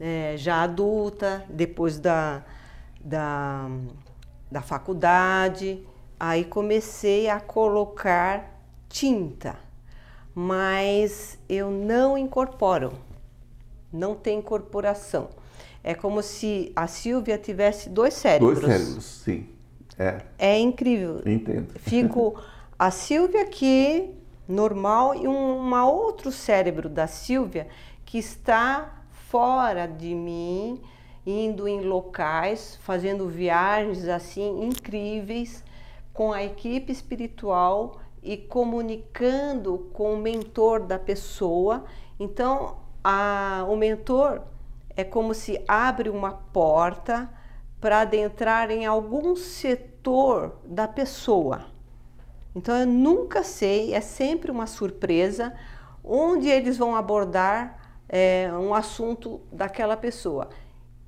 é, 0.00 0.34
já 0.36 0.62
adulta, 0.62 1.44
depois 1.48 1.98
da, 1.98 2.42
da, 3.00 3.68
da 4.50 4.60
faculdade, 4.60 5.86
aí 6.18 6.44
comecei 6.44 7.28
a 7.28 7.38
colocar 7.38 8.58
tinta 8.88 9.56
mas 10.34 11.38
eu 11.48 11.70
não 11.70 12.16
incorporo, 12.16 12.92
não 13.92 14.14
tem 14.14 14.38
incorporação. 14.38 15.28
É 15.84 15.94
como 15.94 16.22
se 16.22 16.72
a 16.76 16.86
Silvia 16.86 17.36
tivesse 17.36 17.88
dois 17.88 18.14
cérebros. 18.14 18.60
Dois 18.60 18.72
cérebros, 18.72 19.04
sim. 19.04 19.48
É. 19.98 20.22
É 20.38 20.58
incrível. 20.58 21.22
Entendo. 21.26 21.72
Fico 21.78 22.40
a 22.78 22.90
Silvia 22.90 23.42
aqui, 23.42 24.10
normal, 24.48 25.14
e 25.14 25.28
um 25.28 25.56
uma 25.56 25.88
outro 25.88 26.32
cérebro 26.32 26.88
da 26.88 27.06
Silvia 27.06 27.66
que 28.04 28.18
está 28.18 29.02
fora 29.10 29.86
de 29.86 30.14
mim, 30.14 30.80
indo 31.26 31.66
em 31.66 31.80
locais, 31.80 32.78
fazendo 32.82 33.28
viagens 33.28 34.06
assim 34.08 34.64
incríveis 34.64 35.64
com 36.12 36.32
a 36.32 36.42
equipe 36.44 36.92
espiritual 36.92 38.01
e 38.22 38.36
comunicando 38.36 39.90
com 39.92 40.14
o 40.14 40.16
mentor 40.16 40.80
da 40.80 40.98
pessoa. 40.98 41.84
Então, 42.18 42.76
a, 43.02 43.64
o 43.68 43.76
mentor 43.76 44.42
é 44.96 45.02
como 45.02 45.34
se 45.34 45.62
abre 45.66 46.08
uma 46.08 46.32
porta 46.32 47.28
para 47.80 48.00
adentrar 48.00 48.70
em 48.70 48.86
algum 48.86 49.34
setor 49.34 50.56
da 50.64 50.86
pessoa. 50.86 51.66
Então 52.54 52.76
eu 52.76 52.86
nunca 52.86 53.42
sei, 53.42 53.94
é 53.94 54.00
sempre 54.00 54.50
uma 54.50 54.66
surpresa 54.66 55.54
onde 56.04 56.48
eles 56.48 56.76
vão 56.76 56.94
abordar 56.94 57.78
é, 58.08 58.50
um 58.52 58.74
assunto 58.74 59.40
daquela 59.50 59.96
pessoa. 59.96 60.50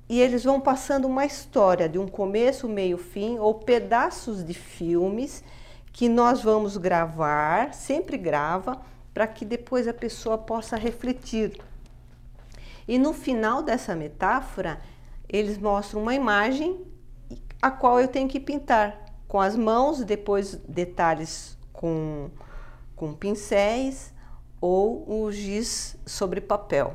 E 0.09 0.19
eles 0.19 0.43
vão 0.43 0.59
passando 0.59 1.07
uma 1.07 1.25
história 1.25 1.87
de 1.87 1.97
um 1.97 2.07
começo, 2.07 2.67
meio, 2.67 2.97
fim, 2.97 3.37
ou 3.39 3.53
pedaços 3.53 4.43
de 4.43 4.53
filmes 4.53 5.43
que 5.95 6.09
nós 6.09 6.41
vamos 6.41 6.75
gravar, 6.75 7.73
sempre 7.73 8.17
grava, 8.17 8.81
para 9.13 9.25
que 9.25 9.45
depois 9.45 9.87
a 9.87 9.93
pessoa 9.93 10.37
possa 10.37 10.75
refletir. 10.75 11.57
E 12.85 12.99
no 12.99 13.13
final 13.13 13.63
dessa 13.63 13.95
metáfora, 13.95 14.81
eles 15.29 15.57
mostram 15.57 16.01
uma 16.01 16.13
imagem 16.13 16.85
a 17.61 17.71
qual 17.71 18.01
eu 18.01 18.09
tenho 18.09 18.27
que 18.27 18.41
pintar 18.41 19.05
com 19.25 19.39
as 19.39 19.55
mãos, 19.55 20.03
depois 20.03 20.55
detalhes 20.67 21.57
com, 21.71 22.29
com 22.93 23.13
pincéis 23.13 24.13
ou 24.59 25.09
o 25.09 25.31
giz 25.31 25.95
sobre 26.05 26.41
papel. 26.41 26.93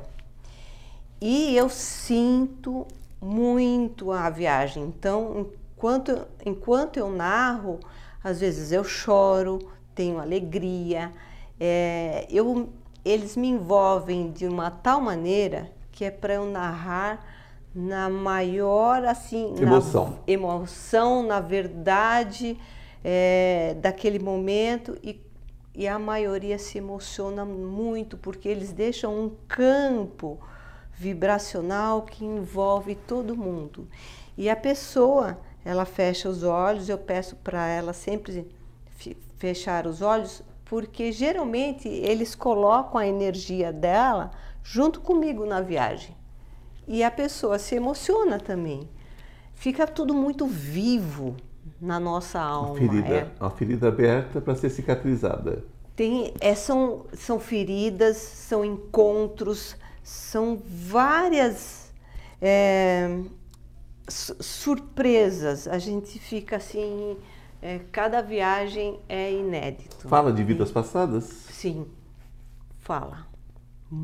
E 1.18 1.56
eu 1.56 1.70
sinto 1.70 2.86
muito 3.18 4.12
a 4.12 4.28
viagem. 4.28 4.84
Então, 4.84 5.46
enquanto, 5.74 6.26
enquanto 6.44 6.98
eu 6.98 7.10
narro, 7.10 7.80
às 8.22 8.40
vezes 8.40 8.72
eu 8.72 8.84
choro, 8.84 9.58
tenho 9.94 10.18
alegria, 10.18 11.12
é, 11.58 12.26
eu, 12.30 12.68
eles 13.04 13.36
me 13.36 13.48
envolvem 13.48 14.30
de 14.30 14.46
uma 14.46 14.70
tal 14.70 15.00
maneira 15.00 15.70
que 15.92 16.04
é 16.04 16.10
para 16.10 16.34
eu 16.34 16.46
narrar 16.46 17.24
na 17.74 18.08
maior 18.08 19.04
assim 19.04 19.54
emoção, 19.60 20.10
na, 20.10 20.16
emoção, 20.26 21.22
na 21.22 21.40
verdade 21.40 22.58
é, 23.04 23.76
daquele 23.80 24.18
momento. 24.18 24.96
E, 25.02 25.20
e 25.74 25.86
a 25.86 25.98
maioria 25.98 26.58
se 26.58 26.78
emociona 26.78 27.44
muito 27.44 28.16
porque 28.16 28.48
eles 28.48 28.72
deixam 28.72 29.18
um 29.18 29.30
campo 29.46 30.38
vibracional 30.94 32.02
que 32.02 32.24
envolve 32.24 32.94
todo 32.94 33.36
mundo. 33.36 33.88
E 34.36 34.50
a 34.50 34.56
pessoa 34.56 35.38
ela 35.64 35.84
fecha 35.84 36.28
os 36.28 36.42
olhos 36.42 36.88
eu 36.88 36.98
peço 36.98 37.36
para 37.36 37.66
ela 37.66 37.92
sempre 37.92 38.46
fechar 39.38 39.86
os 39.86 40.02
olhos 40.02 40.42
porque 40.64 41.10
geralmente 41.10 41.88
eles 41.88 42.34
colocam 42.34 42.98
a 42.98 43.06
energia 43.06 43.72
dela 43.72 44.30
junto 44.62 45.00
comigo 45.00 45.44
na 45.44 45.60
viagem 45.60 46.14
e 46.86 47.04
a 47.04 47.10
pessoa 47.10 47.56
se 47.56 47.76
emociona 47.76 48.40
também. 48.40 48.88
Fica 49.54 49.86
tudo 49.86 50.12
muito 50.12 50.46
vivo 50.46 51.36
na 51.80 52.00
nossa 52.00 52.40
alma. 52.40 52.70
Uma 52.70 52.76
ferida, 52.78 53.32
é. 53.40 53.50
ferida 53.50 53.88
aberta 53.88 54.40
para 54.40 54.56
ser 54.56 54.70
cicatrizada. 54.70 55.64
Tem, 55.94 56.34
é, 56.40 56.54
são, 56.54 57.04
são 57.12 57.38
feridas, 57.38 58.16
são 58.16 58.64
encontros, 58.64 59.76
são 60.02 60.60
várias 60.66 61.92
é, 62.40 63.20
surpresas. 64.10 65.66
A 65.68 65.78
gente 65.78 66.18
fica 66.18 66.56
assim, 66.56 67.16
é, 67.62 67.80
cada 67.92 68.20
viagem 68.20 68.98
é 69.08 69.32
inédito. 69.32 70.08
Fala 70.08 70.32
de 70.32 70.42
vidas 70.42 70.70
passadas? 70.70 71.24
Sim, 71.24 71.86
fala 72.78 73.30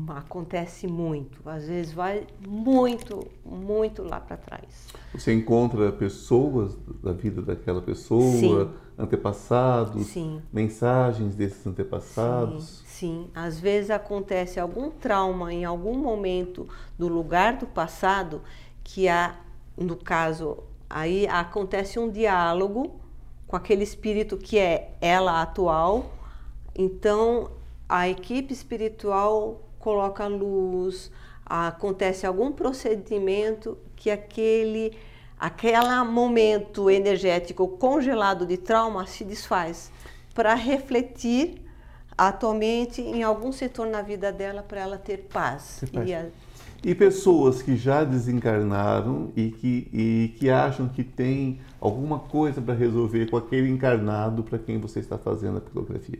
acontece 0.09 0.85
muito, 0.85 1.39
às 1.47 1.65
vezes 1.67 1.93
vai 1.93 2.27
muito, 2.45 3.25
muito 3.45 4.03
lá 4.03 4.19
para 4.19 4.35
trás. 4.35 4.87
Você 5.13 5.33
encontra 5.33 5.91
pessoas 5.93 6.77
da 7.01 7.13
vida 7.13 7.41
daquela 7.41 7.81
pessoa, 7.81 8.65
sim. 8.65 8.69
antepassados, 8.97 10.07
sim. 10.07 10.41
mensagens 10.51 11.35
desses 11.35 11.65
antepassados? 11.65 12.83
Sim, 12.85 12.85
sim, 12.85 13.29
às 13.33 13.59
vezes 13.59 13.89
acontece 13.89 14.59
algum 14.59 14.91
trauma 14.91 15.53
em 15.53 15.63
algum 15.63 15.97
momento 15.97 16.67
do 16.99 17.07
lugar 17.07 17.55
do 17.55 17.65
passado 17.65 18.41
que 18.83 19.07
há, 19.07 19.37
no 19.77 19.95
caso, 19.95 20.63
aí 20.89 21.27
acontece 21.27 21.99
um 21.99 22.09
diálogo 22.09 22.99
com 23.47 23.55
aquele 23.55 23.83
espírito 23.83 24.37
que 24.37 24.57
é 24.57 24.91
ela 24.99 25.41
atual. 25.41 26.11
Então, 26.75 27.51
a 27.87 28.09
equipe 28.09 28.53
espiritual 28.53 29.61
coloca 29.79 30.27
luz, 30.27 31.11
acontece 31.45 32.25
algum 32.25 32.51
procedimento 32.51 33.77
que 33.95 34.11
aquele 34.11 34.97
aquele 35.39 36.03
momento 36.03 36.89
energético 36.89 37.67
congelado 37.67 38.45
de 38.45 38.57
trauma 38.57 39.05
se 39.05 39.23
desfaz 39.23 39.91
para 40.33 40.55
refletir 40.55 41.61
atualmente 42.17 43.01
em 43.01 43.21
algum 43.21 43.51
setor 43.51 43.85
na 43.85 44.01
vida 44.01 44.31
dela 44.31 44.63
para 44.63 44.81
ela 44.81 44.97
ter 44.97 45.27
paz. 45.31 45.83
E, 45.93 46.13
a... 46.13 46.25
e, 46.83 46.95
pessoas 46.95 47.61
que 47.61 47.75
já 47.75 48.03
desencarnaram 48.03 49.31
e 49.35 49.51
que, 49.51 49.87
e 49.91 50.35
que 50.37 50.49
acham 50.49 50.87
que 50.87 51.03
tem 51.03 51.59
alguma 51.79 52.19
coisa 52.19 52.61
para 52.61 52.73
resolver 52.73 53.29
com 53.29 53.37
aquele 53.37 53.69
encarnado 53.69 54.43
para 54.43 54.57
quem 54.57 54.79
você 54.79 54.99
está 54.99 55.17
fazendo 55.17 55.57
a 55.57 55.61
psicografia? 55.61 56.19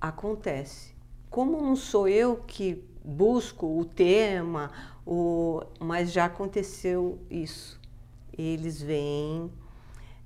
Acontece. 0.00 0.94
Como 1.30 1.60
não 1.60 1.74
sou 1.74 2.06
eu 2.06 2.36
que 2.46 2.84
busco 3.04 3.78
o 3.78 3.84
tema, 3.84 4.70
o, 5.06 5.62
mas 5.80 6.12
já 6.12 6.26
aconteceu 6.26 7.18
isso. 7.30 7.80
Eles 8.36 8.80
vêm 8.80 9.50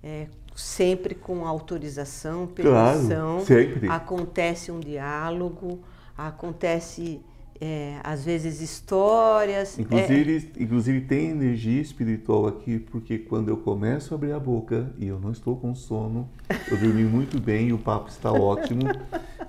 é, 0.03 0.29
sempre 0.55 1.15
com 1.15 1.47
autorização, 1.47 2.47
permissão. 2.47 3.37
Claro, 3.37 3.47
sempre. 3.47 3.89
Acontece 3.89 4.71
um 4.71 4.81
diálogo, 4.81 5.81
acontece 6.17 7.21
é, 7.61 7.97
às 8.05 8.25
vezes 8.25 8.61
histórias. 8.61 9.79
Inclusive, 9.79 10.53
é... 10.57 10.63
inclusive 10.63 11.01
tem 11.03 11.31
energia 11.31 11.81
espiritual 11.81 12.47
aqui, 12.47 12.79
porque 12.79 13.19
quando 13.19 13.49
eu 13.49 13.57
começo 13.57 14.15
a 14.15 14.17
abrir 14.17 14.33
a 14.33 14.41
boca 14.41 14.91
e 14.99 15.07
eu 15.07 15.19
não 15.19 15.33
estou 15.33 15.57
com 15.57 15.75
sono, 15.75 16.29
eu 16.71 16.77
dormi 16.77 17.05
muito 17.05 17.41
bem 17.41 17.69
e 17.69 17.73
o 17.73 17.79
papo 17.79 18.09
está 18.09 18.33
ótimo. 18.33 18.83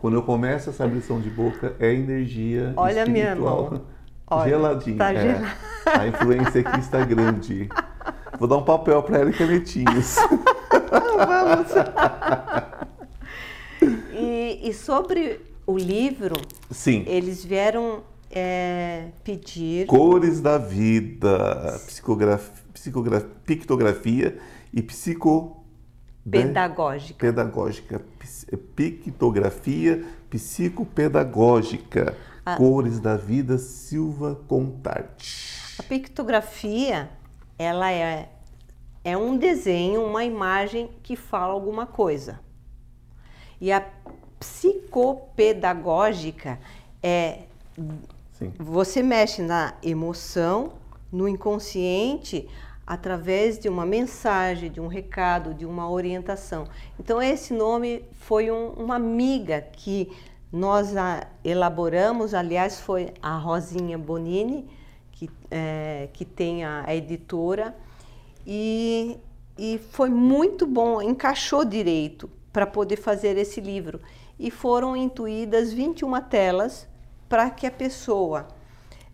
quando 0.01 0.15
eu 0.15 0.23
começo 0.23 0.69
essa 0.69 0.83
abrição 0.83 1.19
de 1.21 1.29
boca, 1.29 1.75
é 1.79 1.93
energia 1.93 2.73
Olha 2.75 3.03
espiritual. 3.03 3.81
Olha, 4.31 4.49
geladinha. 4.49 4.97
Tá 4.97 5.11
é, 5.11 5.41
a 5.85 6.07
influência 6.07 6.61
aqui 6.61 6.79
está 6.79 7.03
grande. 7.03 7.67
Vou 8.37 8.47
dar 8.47 8.57
um 8.57 8.63
papel 8.63 9.01
para 9.01 9.17
ela 9.19 9.29
e 9.31 9.33
canetinhas. 9.33 10.17
Vamos. 11.17 11.71
e, 14.13 14.69
e 14.69 14.73
sobre 14.73 15.48
o 15.69 15.77
livro, 15.77 16.35
Sim. 16.71 17.03
eles 17.05 17.45
vieram 17.45 18.01
é, 18.31 19.09
pedir. 19.23 19.85
Cores 19.85 20.41
da 20.41 20.57
vida, 20.57 21.79
psicografia, 21.85 22.63
psicografia, 22.73 23.29
pictografia 23.45 24.39
e 24.73 24.81
psico. 24.81 25.63
Pedagógica. 26.27 27.19
Pedagógica. 27.19 28.01
Pictografia 28.75 30.03
psicopedagógica. 30.27 32.17
A... 32.43 32.55
Cores 32.55 32.99
da 32.99 33.15
vida, 33.15 33.59
Silva 33.59 34.41
Contarte. 34.47 35.77
A 35.77 35.83
pictografia, 35.83 37.11
ela 37.59 37.91
é, 37.91 38.27
é 39.03 39.15
um 39.15 39.37
desenho, 39.37 40.03
uma 40.03 40.25
imagem 40.25 40.89
que 41.03 41.15
fala 41.15 41.53
alguma 41.53 41.85
coisa. 41.85 42.39
E 43.61 43.71
a 43.71 43.85
psicopedagógica 44.39 46.59
é 47.03 47.39
Sim. 48.33 48.53
você 48.57 49.03
mexe 49.03 49.41
na 49.41 49.73
emoção, 49.83 50.71
no 51.11 51.27
inconsciente, 51.27 52.47
através 52.87 53.59
de 53.59 53.67
uma 53.69 53.85
mensagem, 53.85 54.71
de 54.71 54.79
um 54.79 54.87
recado, 54.87 55.53
de 55.53 55.65
uma 55.65 55.89
orientação. 55.89 56.65
Então 56.99 57.21
esse 57.21 57.53
nome 57.53 58.05
foi 58.13 58.49
um, 58.49 58.69
uma 58.69 58.95
amiga 58.95 59.61
que 59.61 60.09
nós 60.51 60.93
elaboramos, 61.43 62.33
aliás 62.33 62.79
foi 62.79 63.13
a 63.21 63.37
Rosinha 63.37 63.97
Bonini 63.97 64.67
que, 65.11 65.29
é, 65.51 66.07
que 66.13 66.23
tem 66.23 66.63
a, 66.63 66.85
a 66.87 66.95
editora, 66.95 67.75
e, 68.47 69.17
e 69.57 69.77
foi 69.91 70.09
muito 70.09 70.65
bom, 70.65 71.01
encaixou 71.01 71.65
direito 71.65 72.29
para 72.53 72.65
poder 72.65 72.95
fazer 72.95 73.37
esse 73.37 73.59
livro. 73.59 73.99
E 74.39 74.49
foram 74.49 74.95
intuídas 74.95 75.73
21 75.73 76.21
telas 76.21 76.87
para 77.27 77.49
que 77.49 77.67
a 77.67 77.71
pessoa, 77.71 78.47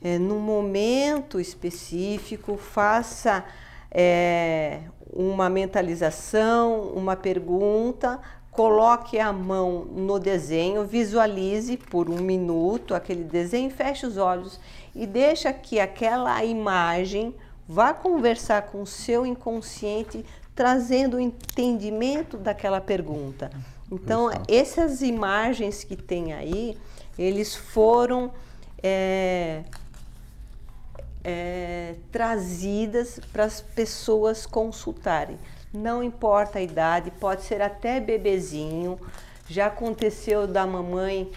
é, 0.02 0.20
num 0.20 0.40
momento 0.40 1.40
específico, 1.40 2.56
faça 2.56 3.44
é, 3.90 4.82
uma 5.12 5.50
mentalização, 5.50 6.90
uma 6.90 7.16
pergunta, 7.16 8.20
coloque 8.52 9.20
a 9.20 9.34
mão 9.34 9.84
no 9.84 10.20
desenho, 10.20 10.86
visualize 10.86 11.76
por 11.76 12.10
um 12.10 12.22
minuto 12.22 12.94
aquele 12.94 13.24
desenho, 13.24 13.70
feche 13.70 14.06
os 14.06 14.18
olhos 14.18 14.60
e 14.94 15.06
deixa 15.06 15.52
que 15.52 15.80
aquela 15.80 16.44
imagem 16.46 17.36
vá 17.68 17.94
conversar 17.94 18.64
com 18.64 18.82
o 18.82 18.88
seu 18.88 19.26
inconsciente, 19.26 20.24
trazendo 20.54 21.18
o 21.18 21.20
entendimento 21.20 22.38
daquela 22.38 22.80
pergunta. 22.80 23.50
Então, 23.96 24.30
essas 24.48 25.02
imagens 25.02 25.84
que 25.84 25.96
tem 25.96 26.34
aí, 26.34 26.78
eles 27.18 27.56
foram 27.56 28.32
é, 28.84 29.64
é, 31.24 31.96
trazidas 32.12 33.20
para 33.32 33.46
as 33.46 33.62
pessoas 33.62 34.46
consultarem. 34.46 35.38
Não 35.74 36.04
importa 36.04 36.60
a 36.60 36.62
idade, 36.62 37.12
pode 37.12 37.42
ser 37.44 37.62
até 37.62 38.00
bebezinho. 38.00 39.00
Já 39.48 39.68
aconteceu 39.68 40.48
da 40.48 40.66
mamãe 40.66 41.32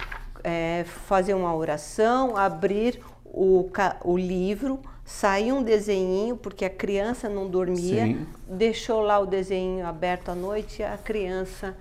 é, 0.44 0.84
fazer 1.06 1.34
uma 1.34 1.54
oração, 1.54 2.36
abrir 2.36 3.00
o, 3.24 3.68
o 4.04 4.16
livro, 4.16 4.80
sair 5.04 5.52
um 5.52 5.62
desenho, 5.62 6.36
porque 6.36 6.64
a 6.64 6.70
criança 6.70 7.28
não 7.28 7.48
dormia, 7.48 8.04
Sim. 8.04 8.26
deixou 8.46 9.00
lá 9.00 9.18
o 9.18 9.26
desenho 9.26 9.86
aberto 9.86 10.28
à 10.28 10.34
noite 10.34 10.82
e 10.82 10.84
a 10.84 10.98
criança 10.98 11.74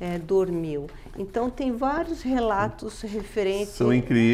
é, 0.00 0.18
dormiu. 0.18 0.86
Então 1.18 1.50
tem 1.50 1.72
vários 1.72 2.22
relatos 2.22 3.00
referentes 3.02 3.80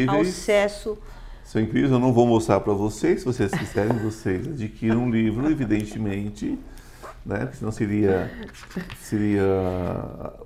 ao 0.07 0.25
sucesso 0.25 0.97
são 1.51 1.61
incríveis. 1.61 1.91
Eu 1.91 1.99
não 1.99 2.13
vou 2.13 2.25
mostrar 2.25 2.61
para 2.61 2.71
vocês, 2.71 3.19
se 3.19 3.25
vocês 3.25 3.51
quiserem, 3.51 3.97
vocês 3.97 4.47
adquiram 4.47 5.03
um 5.03 5.11
livro, 5.11 5.51
evidentemente, 5.51 6.57
né? 7.25 7.39
Porque 7.39 7.57
senão 7.57 7.73
seria, 7.73 8.31
seria 9.01 9.43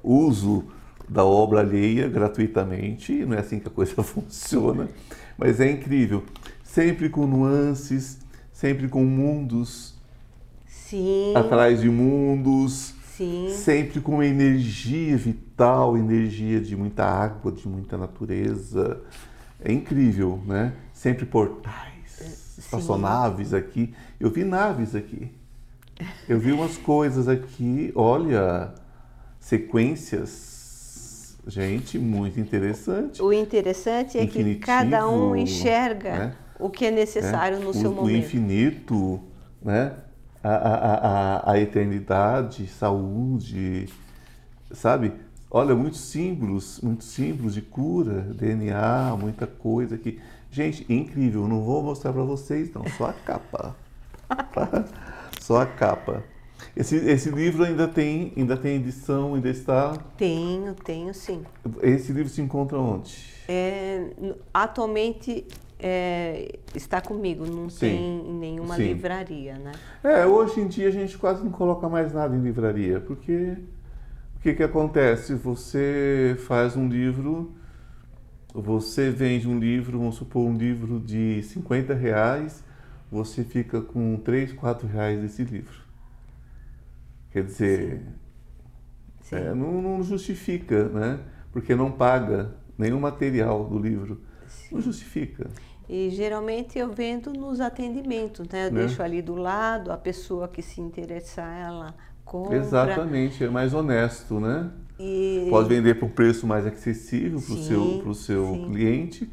uso 0.01 0.65
da 1.07 1.23
obra 1.23 1.59
alheia 1.59 2.07
gratuitamente. 2.09 3.23
Não 3.23 3.37
é 3.37 3.39
assim 3.39 3.59
que 3.59 3.67
a 3.67 3.71
coisa 3.71 4.01
funciona. 4.01 4.89
Mas 5.37 5.59
é 5.59 5.69
incrível. 5.69 6.23
Sempre 6.63 7.07
com 7.07 7.27
nuances, 7.27 8.17
sempre 8.51 8.87
com 8.87 9.03
mundos 9.05 9.93
Sim. 10.65 11.33
atrás 11.35 11.81
de 11.81 11.89
mundos. 11.89 12.94
Sim. 13.17 13.49
Sempre 13.49 14.01
com 14.01 14.21
energia 14.21 15.15
vital, 15.15 15.97
energia 15.97 16.59
de 16.59 16.75
muita 16.75 17.05
água, 17.05 17.51
de 17.51 17.67
muita 17.67 17.97
natureza. 17.97 19.01
É 19.63 19.71
incrível, 19.71 20.41
né? 20.45 20.73
Sempre 20.91 21.25
portais, 21.25 22.19
é, 22.21 22.25
espaçonaves 22.59 23.53
aqui. 23.53 23.93
Eu 24.19 24.29
vi 24.29 24.43
naves 24.43 24.95
aqui. 24.95 25.31
Eu 26.27 26.39
vi 26.39 26.51
umas 26.51 26.77
coisas 26.77 27.29
aqui, 27.29 27.89
olha, 27.95 28.73
sequências, 29.39 31.37
gente, 31.47 31.97
muito 31.97 32.37
interessante. 32.37 33.21
O 33.21 33.31
interessante 33.31 34.17
é 34.17 34.27
que 34.27 34.55
cada 34.55 35.07
um 35.07 35.33
enxerga 35.37 36.11
né? 36.11 36.35
o 36.59 36.69
que 36.69 36.85
é 36.85 36.91
necessário 36.91 37.59
é, 37.59 37.61
no 37.61 37.69
o, 37.69 37.73
seu 37.73 37.93
momento. 37.93 38.13
O 38.13 38.17
infinito, 38.17 39.21
né? 39.61 39.93
A, 40.47 40.55
a, 40.55 41.49
a, 41.49 41.51
a 41.53 41.59
eternidade, 41.59 42.67
saúde, 42.67 43.89
sabe? 44.71 45.11
Olha, 45.49 45.73
muitos 45.73 46.01
símbolos, 46.01 46.79
muitos 46.81 47.07
símbolos 47.07 47.53
de 47.53 47.61
cura, 47.61 48.21
DNA, 48.21 49.15
muita 49.17 49.47
coisa 49.47 49.95
aqui. 49.95 50.19
Gente, 50.51 50.85
incrível. 50.87 51.47
Não 51.47 51.61
vou 51.61 51.81
mostrar 51.81 52.13
para 52.13 52.23
vocês, 52.23 52.71
não. 52.73 52.87
Só 52.89 53.05
a 53.05 53.13
capa. 53.13 53.75
Só 55.41 55.61
a 55.61 55.65
capa. 55.65 56.23
Esse, 56.75 56.97
esse 56.97 57.29
livro 57.29 57.63
ainda 57.63 57.87
tem, 57.87 58.33
ainda 58.35 58.57
tem 58.57 58.75
edição, 58.75 59.35
ainda 59.35 59.49
está? 59.49 59.97
Tenho, 60.17 60.73
tenho 60.73 61.13
sim. 61.13 61.43
Esse 61.81 62.11
livro 62.11 62.29
se 62.29 62.41
encontra 62.41 62.77
onde? 62.77 63.33
É, 63.47 64.11
atualmente 64.53 65.45
é, 65.79 66.59
está 66.73 67.01
comigo, 67.01 67.45
não 67.45 67.69
sim, 67.69 67.79
tem 67.79 68.29
em 68.29 68.33
nenhuma 68.33 68.75
sim. 68.75 68.83
livraria, 68.83 69.55
né? 69.55 69.71
É, 70.03 70.25
hoje 70.25 70.61
em 70.61 70.67
dia 70.67 70.87
a 70.87 70.91
gente 70.91 71.17
quase 71.17 71.43
não 71.43 71.51
coloca 71.51 71.87
mais 71.89 72.13
nada 72.13 72.35
em 72.35 72.41
livraria, 72.41 72.99
porque 72.99 73.57
que, 74.45 74.53
que 74.53 74.61
acontece? 74.61 75.33
Você 75.33 76.35
faz 76.45 76.75
um 76.75 76.87
livro, 76.87 77.55
você 78.53 79.09
vende 79.09 79.47
um 79.49 79.57
livro, 79.57 79.97
vamos 79.97 80.17
supor 80.17 80.43
um 80.43 80.55
livro 80.55 80.99
de 80.99 81.41
50 81.41 81.95
reais, 81.95 82.63
você 83.11 83.43
fica 83.43 83.81
com 83.81 84.17
3, 84.17 84.53
4 84.53 84.87
reais 84.87 85.19
desse 85.19 85.43
livro. 85.43 85.73
Quer 87.31 87.43
dizer. 87.43 88.01
Sim. 89.21 89.35
É, 89.35 89.55
não, 89.55 89.81
não, 89.81 90.03
justifica, 90.03 90.89
né? 90.89 91.21
Porque 91.51 91.73
não 91.73 91.91
paga 91.91 92.53
nenhum 92.77 92.99
material 92.99 93.65
do 93.65 93.79
livro. 93.79 94.21
Sim. 94.55 94.75
Não 94.75 94.81
justifica. 94.81 95.49
E 95.87 96.09
geralmente 96.09 96.79
eu 96.79 96.91
vendo 96.91 97.31
nos 97.31 97.59
atendimentos, 97.59 98.47
né? 98.47 98.67
Eu 98.67 98.71
né? 98.71 98.79
deixo 98.81 99.03
ali 99.03 99.21
do 99.21 99.35
lado, 99.35 99.91
a 99.91 99.97
pessoa 99.97 100.47
que 100.47 100.61
se 100.61 100.81
interessar, 100.81 101.67
ela 101.67 101.95
compra. 102.23 102.57
Exatamente, 102.57 103.43
é 103.43 103.49
mais 103.49 103.73
honesto, 103.73 104.39
né? 104.39 104.71
E... 104.99 105.47
Pode 105.49 105.69
vender 105.69 105.95
por 105.95 106.09
preço 106.09 106.47
mais 106.47 106.65
acessível 106.65 107.39
para 107.39 107.53
o 107.53 107.57
seu, 107.57 107.99
pro 108.01 108.15
seu 108.15 108.65
cliente 108.67 109.29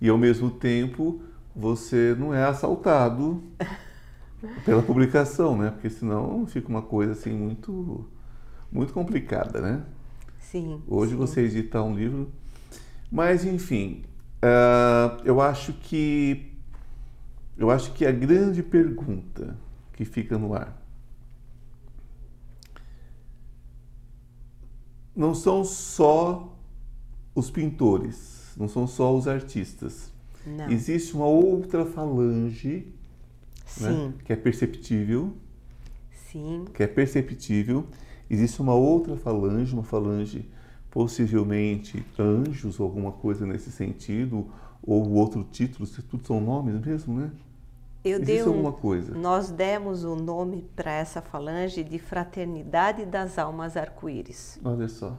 e 0.00 0.08
ao 0.08 0.18
mesmo 0.18 0.50
tempo 0.50 1.22
você 1.56 2.14
não 2.18 2.32
é 2.32 2.44
assaltado 2.44 3.42
pela 4.64 4.82
publicação, 4.82 5.56
né? 5.56 5.70
Porque 5.70 5.90
senão 5.90 6.46
fica 6.46 6.68
uma 6.68 6.82
coisa 6.82 7.12
assim 7.12 7.32
muito, 7.32 8.06
muito 8.70 8.92
complicada, 8.92 9.60
né? 9.60 9.82
Sim. 10.38 10.82
Hoje 10.86 11.12
sim. 11.12 11.16
você 11.16 11.42
editar 11.42 11.82
um 11.82 11.94
livro, 11.94 12.30
mas 13.10 13.44
enfim, 13.44 14.02
uh, 14.42 15.20
eu 15.24 15.40
acho 15.40 15.72
que 15.72 16.52
eu 17.56 17.70
acho 17.70 17.92
que 17.92 18.06
a 18.06 18.12
grande 18.12 18.62
pergunta 18.62 19.56
que 19.92 20.04
fica 20.04 20.38
no 20.38 20.54
ar 20.54 20.80
não 25.14 25.34
são 25.34 25.62
só 25.64 26.56
os 27.34 27.50
pintores, 27.50 28.54
não 28.56 28.68
são 28.68 28.86
só 28.86 29.14
os 29.14 29.28
artistas. 29.28 30.10
Não. 30.46 30.70
Existe 30.70 31.14
uma 31.14 31.26
outra 31.26 31.84
falange 31.84 32.94
né, 33.78 34.12
que 34.24 34.32
é 34.32 34.36
perceptível. 34.36 35.36
Sim. 36.30 36.64
Que 36.72 36.82
é 36.82 36.86
perceptível. 36.86 37.86
Existe 38.28 38.62
uma 38.62 38.74
outra 38.74 39.16
falange, 39.16 39.74
uma 39.74 39.82
falange 39.82 40.48
possivelmente 40.90 42.04
anjos 42.18 42.80
ou 42.80 42.86
alguma 42.86 43.12
coisa 43.12 43.46
nesse 43.46 43.70
sentido, 43.70 44.50
ou 44.82 45.12
outro 45.12 45.44
título, 45.44 45.86
se 45.86 46.02
tudo 46.02 46.26
são 46.26 46.40
nomes 46.40 46.80
mesmo, 46.80 47.20
né? 47.20 47.30
Eu 48.02 48.18
Existe 48.18 48.26
dei 48.26 48.42
um, 48.42 48.48
alguma 48.48 48.72
coisa? 48.72 49.14
Nós 49.14 49.50
demos 49.50 50.04
o 50.04 50.16
nome 50.16 50.66
para 50.74 50.90
essa 50.92 51.20
falange 51.20 51.84
de 51.84 51.98
Fraternidade 51.98 53.04
das 53.04 53.38
Almas 53.38 53.76
Arco-Íris. 53.76 54.58
Olha 54.64 54.88
só. 54.88 55.18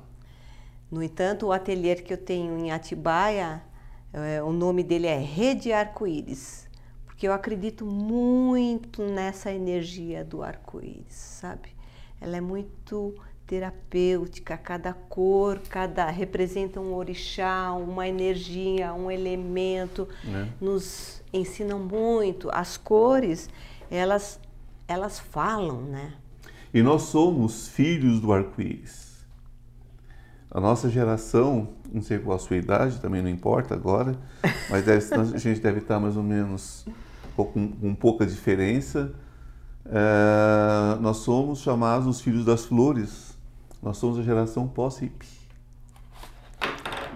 No 0.89 1.01
entanto, 1.01 1.45
o 1.45 1.51
ateliê 1.51 1.95
que 1.95 2.11
eu 2.11 2.17
tenho 2.17 2.57
em 2.57 2.71
Atibaia, 2.71 3.63
é, 4.11 4.41
o 4.43 4.51
nome 4.51 4.83
dele 4.83 5.07
é 5.07 5.17
Rede 5.17 5.71
Arco-Íris, 5.71 6.67
porque 7.05 7.27
eu 7.27 7.33
acredito 7.33 7.85
muito 7.85 9.03
nessa 9.03 9.51
energia 9.51 10.25
do 10.25 10.41
arco-íris, 10.41 11.13
sabe? 11.13 11.69
Ela 12.19 12.37
é 12.37 12.41
muito 12.41 13.13
terapêutica, 13.51 14.55
cada 14.55 14.93
cor, 14.93 15.59
cada 15.69 16.09
representa 16.09 16.79
um 16.79 16.93
orixá, 16.93 17.73
uma 17.73 18.07
energia, 18.07 18.93
um 18.93 19.11
elemento, 19.11 20.07
é. 20.25 20.47
nos 20.61 21.21
ensinam 21.33 21.77
muito. 21.77 22.49
As 22.49 22.77
cores, 22.77 23.49
elas 23.89 24.39
elas 24.87 25.19
falam, 25.19 25.81
né? 25.81 26.13
E 26.73 26.81
nós 26.81 27.01
somos 27.03 27.67
filhos 27.67 28.21
do 28.21 28.31
arco-íris. 28.31 29.25
A 30.49 30.61
nossa 30.61 30.89
geração, 30.89 31.73
não 31.91 32.01
sei 32.01 32.19
qual 32.19 32.37
a 32.37 32.39
sua 32.39 32.55
idade, 32.55 33.01
também 33.01 33.21
não 33.21 33.29
importa 33.29 33.73
agora, 33.73 34.17
mas 34.71 34.85
deve, 34.85 35.13
a 35.13 35.37
gente 35.37 35.59
deve 35.59 35.79
estar 35.79 35.99
mais 35.99 36.15
ou 36.15 36.23
menos 36.23 36.85
com, 37.35 37.67
com 37.67 37.95
pouca 37.95 38.25
diferença. 38.25 39.13
É, 39.85 40.97
nós 41.01 41.17
somos 41.17 41.59
chamados 41.59 42.07
os 42.07 42.21
filhos 42.21 42.45
das 42.45 42.63
flores 42.63 43.30
nós 43.81 43.97
somos 43.97 44.19
a 44.19 44.21
geração 44.21 44.67
pós-hippie. 44.67 45.27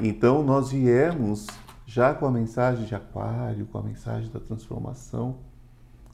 Então 0.01 0.43
nós 0.43 0.71
viemos 0.71 1.47
já 1.85 2.13
com 2.13 2.25
a 2.25 2.31
mensagem 2.31 2.85
de 2.85 2.95
aquário, 2.95 3.65
com 3.67 3.77
a 3.77 3.83
mensagem 3.83 4.29
da 4.29 4.39
transformação. 4.39 5.37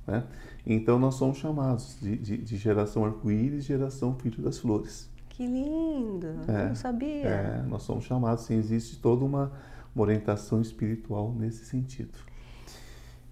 Né? 0.06 0.24
Então 0.66 1.00
nós 1.00 1.16
somos 1.16 1.38
chamados 1.38 1.98
de, 2.00 2.18
de, 2.18 2.38
de 2.38 2.58
geração 2.58 3.06
arco-íris, 3.06 3.64
geração 3.64 4.16
filho 4.16 4.44
das 4.44 4.60
flores. 4.60 5.10
Que 5.30 5.48
lindo! 5.48 6.28
É, 6.48 6.68
não 6.68 6.76
sabia. 6.76 7.26
É, 7.26 7.64
nós 7.64 7.84
somos 7.84 8.04
chamados, 8.04 8.44
sim, 8.44 8.56
existe 8.56 9.00
toda 9.00 9.26
uma, 9.26 9.52
uma 9.96 10.04
orientação 10.04 10.62
espiritual 10.62 11.34
nesse 11.34 11.66
sentido. 11.66 12.12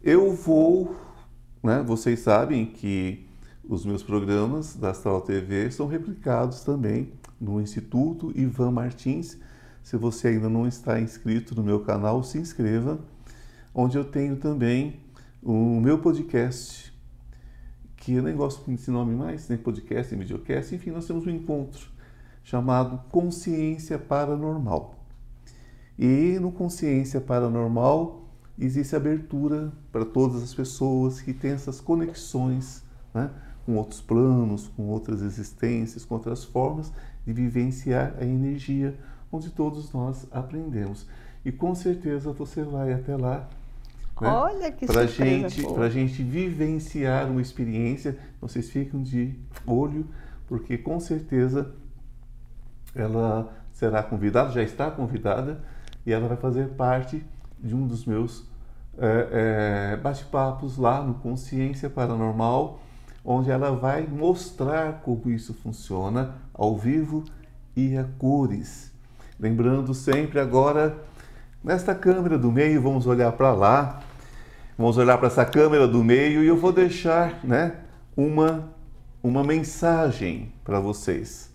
Eu 0.01 0.33
vou, 0.33 0.95
né, 1.61 1.83
vocês 1.85 2.21
sabem 2.21 2.65
que 2.65 3.28
os 3.69 3.85
meus 3.85 4.01
programas 4.01 4.75
da 4.75 4.89
Astral 4.89 5.21
TV 5.21 5.69
são 5.69 5.85
replicados 5.85 6.63
também 6.63 7.13
no 7.39 7.61
Instituto 7.61 8.33
Ivan 8.35 8.71
Martins. 8.71 9.37
Se 9.83 9.95
você 9.95 10.29
ainda 10.29 10.49
não 10.49 10.67
está 10.67 10.99
inscrito 10.99 11.53
no 11.53 11.61
meu 11.61 11.81
canal, 11.81 12.23
se 12.23 12.39
inscreva, 12.39 12.99
onde 13.71 13.95
eu 13.95 14.03
tenho 14.03 14.37
também 14.37 14.99
o 15.43 15.79
meu 15.79 15.99
podcast, 15.99 16.91
que 17.95 18.13
eu 18.13 18.23
nem 18.23 18.35
gosto 18.35 18.67
desse 18.67 18.89
nome 18.89 19.13
mais, 19.15 19.47
nem 19.47 19.57
podcast, 19.59 20.15
nem 20.15 20.21
videocast, 20.21 20.73
enfim, 20.73 20.89
nós 20.89 21.05
temos 21.05 21.27
um 21.27 21.29
encontro 21.29 21.91
chamado 22.43 22.99
Consciência 23.09 23.99
Paranormal. 23.99 24.95
E 25.97 26.39
no 26.41 26.51
Consciência 26.51 27.21
Paranormal 27.21 28.25
existe 28.57 28.95
abertura 28.95 29.71
para 29.91 30.05
todas 30.05 30.41
as 30.41 30.55
pessoas 30.55 31.21
que 31.21 31.33
têm 31.33 31.51
essas 31.51 31.79
conexões 31.79 32.83
né, 33.13 33.29
com 33.69 33.75
outros 33.75 34.01
planos, 34.01 34.67
com 34.75 34.87
outras 34.87 35.21
existências, 35.21 36.03
com 36.03 36.15
outras 36.15 36.43
formas 36.43 36.91
de 37.23 37.31
vivenciar 37.31 38.15
a 38.19 38.25
energia, 38.25 38.97
onde 39.31 39.51
todos 39.51 39.93
nós 39.93 40.25
aprendemos. 40.31 41.05
E 41.45 41.51
com 41.51 41.75
certeza 41.75 42.33
você 42.33 42.63
vai 42.63 42.91
até 42.91 43.15
lá 43.15 43.47
né? 44.19 44.27
Olha 44.27 44.71
que 44.71 44.87
pra 44.87 45.05
gente, 45.05 45.61
Para 45.61 45.85
a 45.85 45.89
gente 45.89 46.21
vivenciar 46.23 47.29
uma 47.29 47.41
experiência. 47.41 48.17
Vocês 48.41 48.69
ficam 48.69 49.01
de 49.01 49.39
olho, 49.65 50.05
porque 50.47 50.77
com 50.77 50.99
certeza 50.99 51.71
ela 52.95 53.53
será 53.71 54.01
convidada, 54.01 54.51
já 54.51 54.63
está 54.63 54.89
convidada, 54.89 55.61
e 56.05 56.11
ela 56.11 56.27
vai 56.27 56.37
fazer 56.37 56.69
parte 56.69 57.23
de 57.59 57.75
um 57.75 57.85
dos 57.85 58.03
meus 58.03 58.45
é, 58.97 59.93
é, 59.93 59.97
bate-papos 59.97 60.75
lá 60.75 61.01
no 61.01 61.13
Consciência 61.13 61.87
Paranormal, 61.87 62.81
onde 63.23 63.51
ela 63.51 63.71
vai 63.71 64.07
mostrar 64.07 65.01
como 65.01 65.29
isso 65.29 65.53
funciona 65.53 66.35
ao 66.53 66.77
vivo 66.77 67.23
e 67.75 67.97
a 67.97 68.03
cores. 68.17 68.91
Lembrando 69.39 69.93
sempre 69.93 70.39
agora, 70.39 70.97
nesta 71.63 71.95
câmera 71.95 72.37
do 72.37 72.51
meio, 72.51 72.81
vamos 72.81 73.07
olhar 73.07 73.31
para 73.33 73.53
lá, 73.53 74.01
vamos 74.77 74.97
olhar 74.97 75.17
para 75.17 75.27
essa 75.27 75.45
câmera 75.45 75.87
do 75.87 76.03
meio 76.03 76.43
e 76.43 76.47
eu 76.47 76.57
vou 76.57 76.71
deixar 76.71 77.43
né, 77.43 77.75
uma, 78.15 78.69
uma 79.23 79.43
mensagem 79.43 80.51
para 80.63 80.79
vocês. 80.79 81.49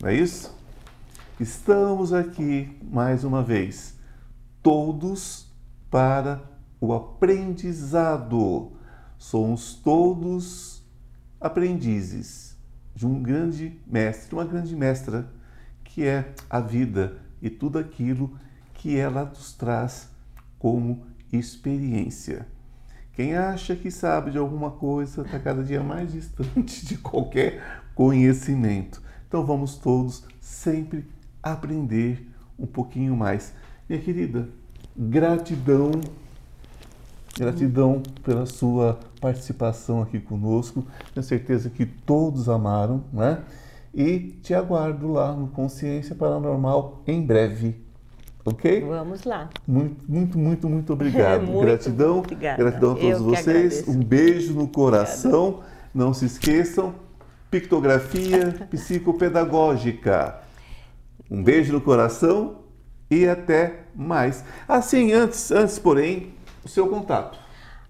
Não 0.00 0.08
é 0.08 0.14
isso? 0.14 0.52
Estamos 1.38 2.12
aqui 2.12 2.76
mais 2.82 3.24
uma 3.24 3.42
vez, 3.42 3.94
todos 4.62 5.48
para 5.90 6.42
o 6.80 6.92
aprendizado. 6.92 8.72
Somos 9.18 9.74
todos 9.74 10.83
aprendizes 11.44 12.56
de 12.94 13.06
um 13.06 13.22
grande 13.22 13.78
mestre, 13.86 14.34
uma 14.34 14.46
grande 14.46 14.74
mestra, 14.74 15.30
que 15.84 16.02
é 16.02 16.32
a 16.48 16.58
vida 16.58 17.18
e 17.42 17.50
tudo 17.50 17.78
aquilo 17.78 18.34
que 18.72 18.96
ela 18.96 19.26
nos 19.26 19.52
traz 19.52 20.08
como 20.58 21.04
experiência. 21.30 22.48
Quem 23.12 23.34
acha 23.34 23.76
que 23.76 23.90
sabe 23.90 24.30
de 24.30 24.38
alguma 24.38 24.70
coisa 24.70 25.20
está 25.20 25.38
cada 25.38 25.62
dia 25.62 25.82
mais 25.82 26.12
distante 26.12 26.86
de 26.86 26.96
qualquer 26.96 27.82
conhecimento. 27.94 29.02
Então 29.28 29.44
vamos 29.44 29.76
todos 29.76 30.24
sempre 30.40 31.06
aprender 31.42 32.26
um 32.58 32.66
pouquinho 32.66 33.14
mais. 33.14 33.52
Minha 33.86 34.00
querida, 34.00 34.48
gratidão, 34.96 35.90
gratidão 37.36 38.02
pela 38.22 38.46
sua 38.46 38.98
participação 39.24 40.02
aqui 40.02 40.20
conosco. 40.20 40.86
Tenho 41.14 41.24
certeza 41.24 41.70
que 41.70 41.86
todos 41.86 42.46
amaram, 42.46 43.04
né? 43.10 43.38
E 43.94 44.18
te 44.42 44.52
aguardo 44.52 45.12
lá 45.12 45.32
no 45.32 45.46
Consciência 45.48 46.14
Paranormal 46.14 47.02
em 47.06 47.24
breve. 47.24 47.82
Ok? 48.44 48.82
Vamos 48.82 49.24
lá. 49.24 49.48
Muito, 49.66 50.04
muito, 50.06 50.38
muito, 50.38 50.68
muito 50.68 50.92
obrigado. 50.92 51.46
muito 51.46 51.64
gratidão. 51.64 52.22
Gratidão 52.22 52.92
a 52.92 52.96
todos 52.96 53.20
vocês. 53.20 53.88
Um 53.88 53.98
beijo 53.98 54.52
no 54.52 54.68
coração. 54.68 55.48
Obrigada. 55.48 55.74
Não 55.94 56.12
se 56.12 56.26
esqueçam, 56.26 56.94
pictografia 57.50 58.52
psicopedagógica. 58.70 60.40
Um 61.30 61.42
beijo 61.42 61.72
no 61.72 61.80
coração 61.80 62.58
e 63.10 63.26
até 63.26 63.84
mais. 63.94 64.44
Assim, 64.68 65.12
antes, 65.12 65.50
antes 65.50 65.78
porém, 65.78 66.34
o 66.62 66.68
seu 66.68 66.88
contato. 66.88 67.43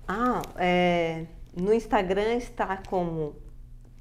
Ah, 0.07 0.43
é, 0.57 1.25
no 1.57 1.73
Instagram 1.73 2.35
está 2.35 2.79
como 2.89 3.37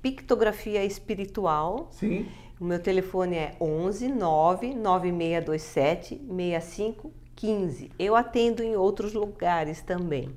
Pictografia 0.02 0.84
Espiritual. 0.84 1.88
Sim. 1.92 2.26
O 2.60 2.66
meu 2.66 2.80
telefone 2.80 3.36
é 3.36 3.56
11 3.60 4.10
99627 4.10 6.22
6515. 6.28 7.92
Eu 7.98 8.16
atendo 8.16 8.64
em 8.64 8.76
outros 8.76 9.14
lugares 9.14 9.82
também. 9.82 10.30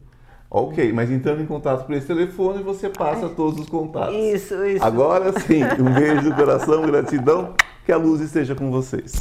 Ok, 0.48 0.92
mas 0.92 1.10
entrando 1.10 1.42
em 1.42 1.46
contato 1.46 1.84
por 1.84 1.94
esse 1.94 2.06
telefone, 2.06 2.62
você 2.62 2.88
passa 2.88 3.26
Ai. 3.26 3.34
todos 3.34 3.60
os 3.60 3.68
contatos. 3.68 4.14
Isso, 4.14 4.54
isso. 4.64 4.84
Agora 4.84 5.32
sim, 5.40 5.62
um 5.80 5.92
beijo 5.92 6.22
do 6.22 6.34
coração, 6.34 6.82
gratidão. 6.82 7.54
Que 7.84 7.92
a 7.92 7.96
luz 7.96 8.20
esteja 8.20 8.54
com 8.54 8.70
vocês. 8.70 9.14